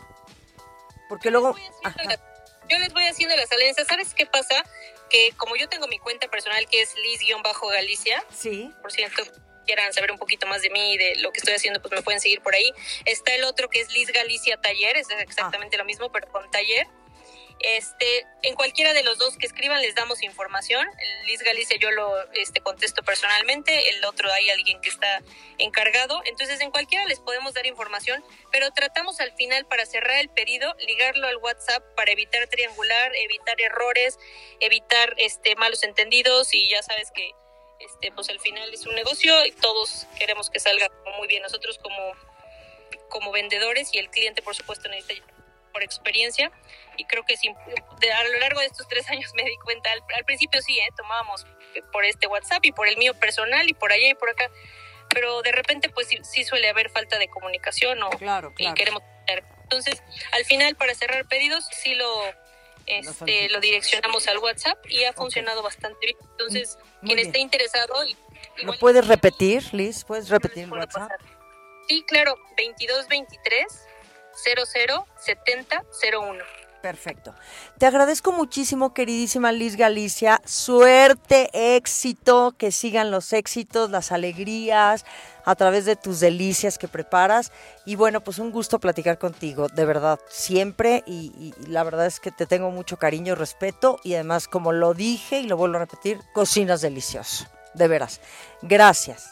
Porque 1.08 1.30
luego... 1.30 1.54
Yo 2.68 2.78
les 2.78 2.92
voy 2.92 3.06
haciendo 3.06 3.34
las 3.34 3.50
alianzas. 3.50 3.86
¿Sabes 3.88 4.12
qué 4.12 4.26
pasa? 4.26 4.54
Que 5.08 5.32
como 5.38 5.56
yo 5.56 5.70
tengo 5.70 5.88
mi 5.88 5.98
cuenta 5.98 6.28
personal 6.28 6.68
que 6.68 6.82
es 6.82 6.94
Liz-Galicia, 6.96 8.22
sí. 8.30 8.70
por 8.82 8.92
cierto, 8.92 9.22
quieran 9.64 9.92
saber 9.94 10.12
un 10.12 10.18
poquito 10.18 10.46
más 10.46 10.60
de 10.60 10.68
mí 10.68 10.92
y 10.92 10.98
de 10.98 11.16
lo 11.16 11.32
que 11.32 11.38
estoy 11.38 11.54
haciendo, 11.54 11.80
pues 11.80 11.92
me 11.92 12.02
pueden 12.02 12.20
seguir 12.20 12.42
por 12.42 12.54
ahí. 12.54 12.70
Está 13.06 13.34
el 13.34 13.44
otro 13.44 13.70
que 13.70 13.80
es 13.80 13.90
Liz 13.92 14.12
Galicia 14.12 14.60
Taller, 14.60 14.98
es 14.98 15.08
exactamente 15.10 15.76
ah. 15.76 15.78
lo 15.78 15.86
mismo, 15.86 16.12
pero 16.12 16.28
con 16.28 16.50
taller 16.50 16.86
Este, 17.60 18.24
en 18.42 18.54
cualquiera 18.54 18.92
de 18.92 19.02
los 19.02 19.18
dos 19.18 19.36
que 19.36 19.46
escriban 19.46 19.82
les 19.82 19.94
damos 19.94 20.22
información. 20.22 20.86
Liz 21.26 21.42
Galicia 21.42 21.76
yo 21.78 21.90
lo 21.90 22.30
este, 22.32 22.60
contesto 22.60 23.02
personalmente, 23.02 23.90
el 23.90 24.04
otro 24.04 24.32
hay 24.32 24.48
alguien 24.50 24.80
que 24.80 24.88
está 24.88 25.22
encargado. 25.58 26.22
Entonces 26.24 26.60
en 26.60 26.70
cualquiera 26.70 27.04
les 27.06 27.18
podemos 27.18 27.54
dar 27.54 27.66
información, 27.66 28.24
pero 28.52 28.70
tratamos 28.70 29.20
al 29.20 29.32
final 29.32 29.66
para 29.66 29.86
cerrar 29.86 30.18
el 30.18 30.28
pedido, 30.28 30.72
ligarlo 30.86 31.26
al 31.26 31.38
WhatsApp 31.38 31.82
para 31.96 32.12
evitar 32.12 32.46
triangular, 32.46 33.12
evitar 33.16 33.60
errores, 33.60 34.18
evitar 34.60 35.14
este, 35.16 35.56
malos 35.56 35.82
entendidos 35.82 36.54
y 36.54 36.68
ya 36.70 36.82
sabes 36.82 37.10
que 37.10 37.32
este, 37.80 38.12
pues 38.12 38.28
al 38.28 38.40
final 38.40 38.72
es 38.72 38.86
un 38.86 38.94
negocio 38.94 39.44
y 39.46 39.52
todos 39.52 40.06
queremos 40.18 40.48
que 40.50 40.60
salga 40.60 40.90
muy 41.18 41.26
bien. 41.26 41.42
Nosotros 41.42 41.78
como, 41.78 42.12
como 43.08 43.32
vendedores 43.32 43.92
y 43.94 43.98
el 43.98 44.10
cliente 44.10 44.42
por 44.42 44.54
supuesto 44.54 44.88
necesita 44.88 45.37
por 45.78 45.84
experiencia 45.84 46.50
y 46.96 47.04
creo 47.04 47.24
que 47.24 47.34
a 48.10 48.24
lo 48.24 48.38
largo 48.40 48.58
de 48.58 48.66
estos 48.66 48.88
tres 48.88 49.08
años 49.10 49.32
me 49.34 49.44
di 49.44 49.56
cuenta, 49.58 49.90
al, 49.92 50.24
principio 50.24 50.60
sí, 50.60 50.76
¿eh? 50.76 50.88
tomábamos 50.96 51.46
por 51.92 52.04
este 52.04 52.26
WhatsApp 52.26 52.64
y 52.64 52.72
por 52.72 52.88
el 52.88 52.96
mío 52.96 53.14
personal 53.14 53.68
y 53.68 53.74
por 53.74 53.92
allá 53.92 54.08
y 54.08 54.14
por 54.14 54.28
acá, 54.30 54.50
pero 55.08 55.40
de 55.42 55.52
repente 55.52 55.88
pues 55.88 56.08
sí, 56.08 56.44
suele 56.44 56.68
haber 56.68 56.90
falta 56.90 57.16
de 57.18 57.28
comunicación 57.28 58.02
o 58.02 58.10
claro, 58.10 58.52
y 58.58 58.74
queremos 58.74 59.02
entonces 59.62 60.02
al 60.32 60.44
final 60.46 60.74
para 60.74 60.94
cerrar 60.96 61.28
pedidos 61.28 61.64
sí 61.70 61.94
lo 61.94 62.08
este, 62.86 63.48
lo 63.50 63.60
direccionamos 63.60 64.26
al 64.26 64.38
WhatsApp 64.38 64.78
y 64.88 65.04
ha 65.04 65.12
funcionado 65.12 65.62
bastante 65.62 65.98
bien. 66.06 66.18
Entonces 66.32 66.78
quien 67.04 67.20
esté 67.20 67.38
interesado 67.38 67.94
¿Lo 68.62 68.72
puedes 68.78 69.06
repetir, 69.06 69.62
Liz? 69.72 70.04
¿Puedes 70.04 70.28
repetir 70.28 70.64
el 70.64 70.72
WhatsApp? 70.72 71.10
Sí, 71.86 72.02
claro, 72.08 72.34
2223 72.56 73.87
007001. 74.44 76.44
Perfecto. 76.80 77.34
Te 77.78 77.86
agradezco 77.86 78.30
muchísimo, 78.30 78.94
queridísima 78.94 79.50
Liz 79.50 79.76
Galicia. 79.76 80.40
Suerte, 80.44 81.50
éxito, 81.76 82.54
que 82.56 82.70
sigan 82.70 83.10
los 83.10 83.32
éxitos, 83.32 83.90
las 83.90 84.12
alegrías 84.12 85.04
a 85.44 85.56
través 85.56 85.86
de 85.86 85.96
tus 85.96 86.20
delicias 86.20 86.78
que 86.78 86.86
preparas. 86.86 87.50
Y 87.84 87.96
bueno, 87.96 88.22
pues 88.22 88.38
un 88.38 88.52
gusto 88.52 88.78
platicar 88.78 89.18
contigo, 89.18 89.66
de 89.68 89.84
verdad, 89.84 90.20
siempre. 90.28 91.02
Y, 91.06 91.32
y 91.36 91.52
la 91.68 91.82
verdad 91.82 92.06
es 92.06 92.20
que 92.20 92.30
te 92.30 92.46
tengo 92.46 92.70
mucho 92.70 92.96
cariño, 92.96 93.34
respeto. 93.34 93.98
Y 94.04 94.14
además, 94.14 94.46
como 94.46 94.72
lo 94.72 94.94
dije 94.94 95.40
y 95.40 95.48
lo 95.48 95.56
vuelvo 95.56 95.76
a 95.76 95.80
repetir, 95.80 96.20
cocinas 96.32 96.80
delicioso. 96.80 97.46
De 97.74 97.88
veras. 97.88 98.20
Gracias. 98.62 99.30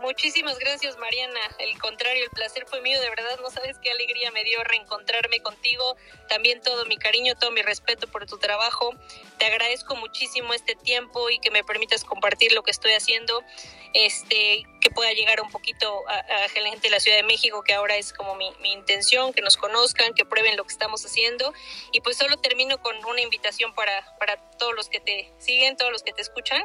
Muchísimas 0.00 0.60
gracias, 0.60 0.96
Mariana. 0.96 1.40
El 1.58 1.76
contrario, 1.80 2.22
el 2.22 2.30
placer 2.30 2.66
fue 2.66 2.80
mío. 2.80 3.00
De 3.00 3.10
verdad, 3.10 3.40
no 3.40 3.50
sabes 3.50 3.78
qué 3.82 3.90
alegría 3.90 4.30
me 4.30 4.44
dio 4.44 4.62
reencontrarme 4.62 5.40
contigo. 5.40 5.96
También 6.28 6.62
todo 6.62 6.86
mi 6.86 6.96
cariño, 6.98 7.34
todo 7.34 7.50
mi 7.50 7.62
respeto 7.62 8.06
por 8.06 8.24
tu 8.26 8.38
trabajo. 8.38 8.94
Te 9.38 9.46
agradezco 9.46 9.96
muchísimo 9.96 10.54
este 10.54 10.76
tiempo 10.76 11.30
y 11.30 11.40
que 11.40 11.50
me 11.50 11.64
permitas 11.64 12.04
compartir 12.04 12.52
lo 12.52 12.62
que 12.62 12.70
estoy 12.70 12.92
haciendo. 12.92 13.42
Este, 13.92 14.64
que 14.80 14.90
pueda 14.90 15.12
llegar 15.14 15.40
un 15.40 15.50
poquito 15.50 16.08
a, 16.08 16.22
la 16.60 16.70
gente 16.70 16.82
de 16.82 16.90
la 16.90 17.00
Ciudad 17.00 17.16
de 17.16 17.24
México, 17.24 17.64
que 17.64 17.74
ahora 17.74 17.96
es 17.96 18.12
como 18.12 18.36
mi, 18.36 18.52
mi 18.60 18.72
intención, 18.72 19.32
que 19.32 19.42
nos 19.42 19.56
conozcan, 19.56 20.14
que 20.14 20.24
prueben 20.24 20.56
lo 20.56 20.62
que 20.62 20.72
estamos 20.72 21.04
haciendo. 21.04 21.52
Y 21.90 22.02
pues 22.02 22.16
solo 22.16 22.36
termino 22.36 22.80
con 22.80 23.04
una 23.04 23.20
invitación 23.20 23.74
para, 23.74 24.16
para 24.18 24.36
todos 24.58 24.76
los 24.76 24.88
que 24.88 25.00
te 25.00 25.32
siguen, 25.38 25.76
todos 25.76 25.90
los 25.90 26.04
que 26.04 26.12
te 26.12 26.22
escuchan. 26.22 26.64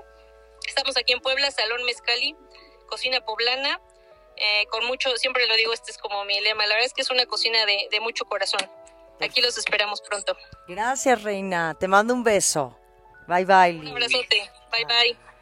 Estamos 0.67 0.98
aquí 0.98 1.13
en 1.13 1.19
Puebla, 1.19 1.50
Salón 1.50 1.84
Mezcali 1.84 2.36
cocina 2.88 3.24
poblana, 3.26 3.80
eh, 4.36 4.65
con 4.67 4.86
mucho, 4.86 5.15
siempre 5.17 5.48
lo 5.48 5.56
digo, 5.56 5.74
este 5.74 5.91
es 5.91 5.98
como 5.98 6.26
mi 6.26 6.39
lema, 6.41 6.65
la 6.65 6.76
verdad 6.76 6.86
es 6.86 6.93
que 6.93 7.02
es 7.02 7.12
una 7.12 7.26
cocina 7.26 7.65
de, 7.65 7.88
de 7.91 8.00
mucho 8.00 8.26
corazón. 8.26 8.62
Aquí 9.22 9.41
los 9.41 9.58
esperamos 9.58 10.02
pronto. 10.02 10.36
Gracias, 10.67 11.24
Reina. 11.24 11.76
Te 11.80 11.88
mando 11.88 12.13
un 12.13 12.24
beso. 12.24 12.78
Bye, 13.28 13.46
bye. 13.46 13.80
Un 13.80 13.88
abrazote. 13.88 14.50
bye. 14.72 14.86
bye. 14.86 15.33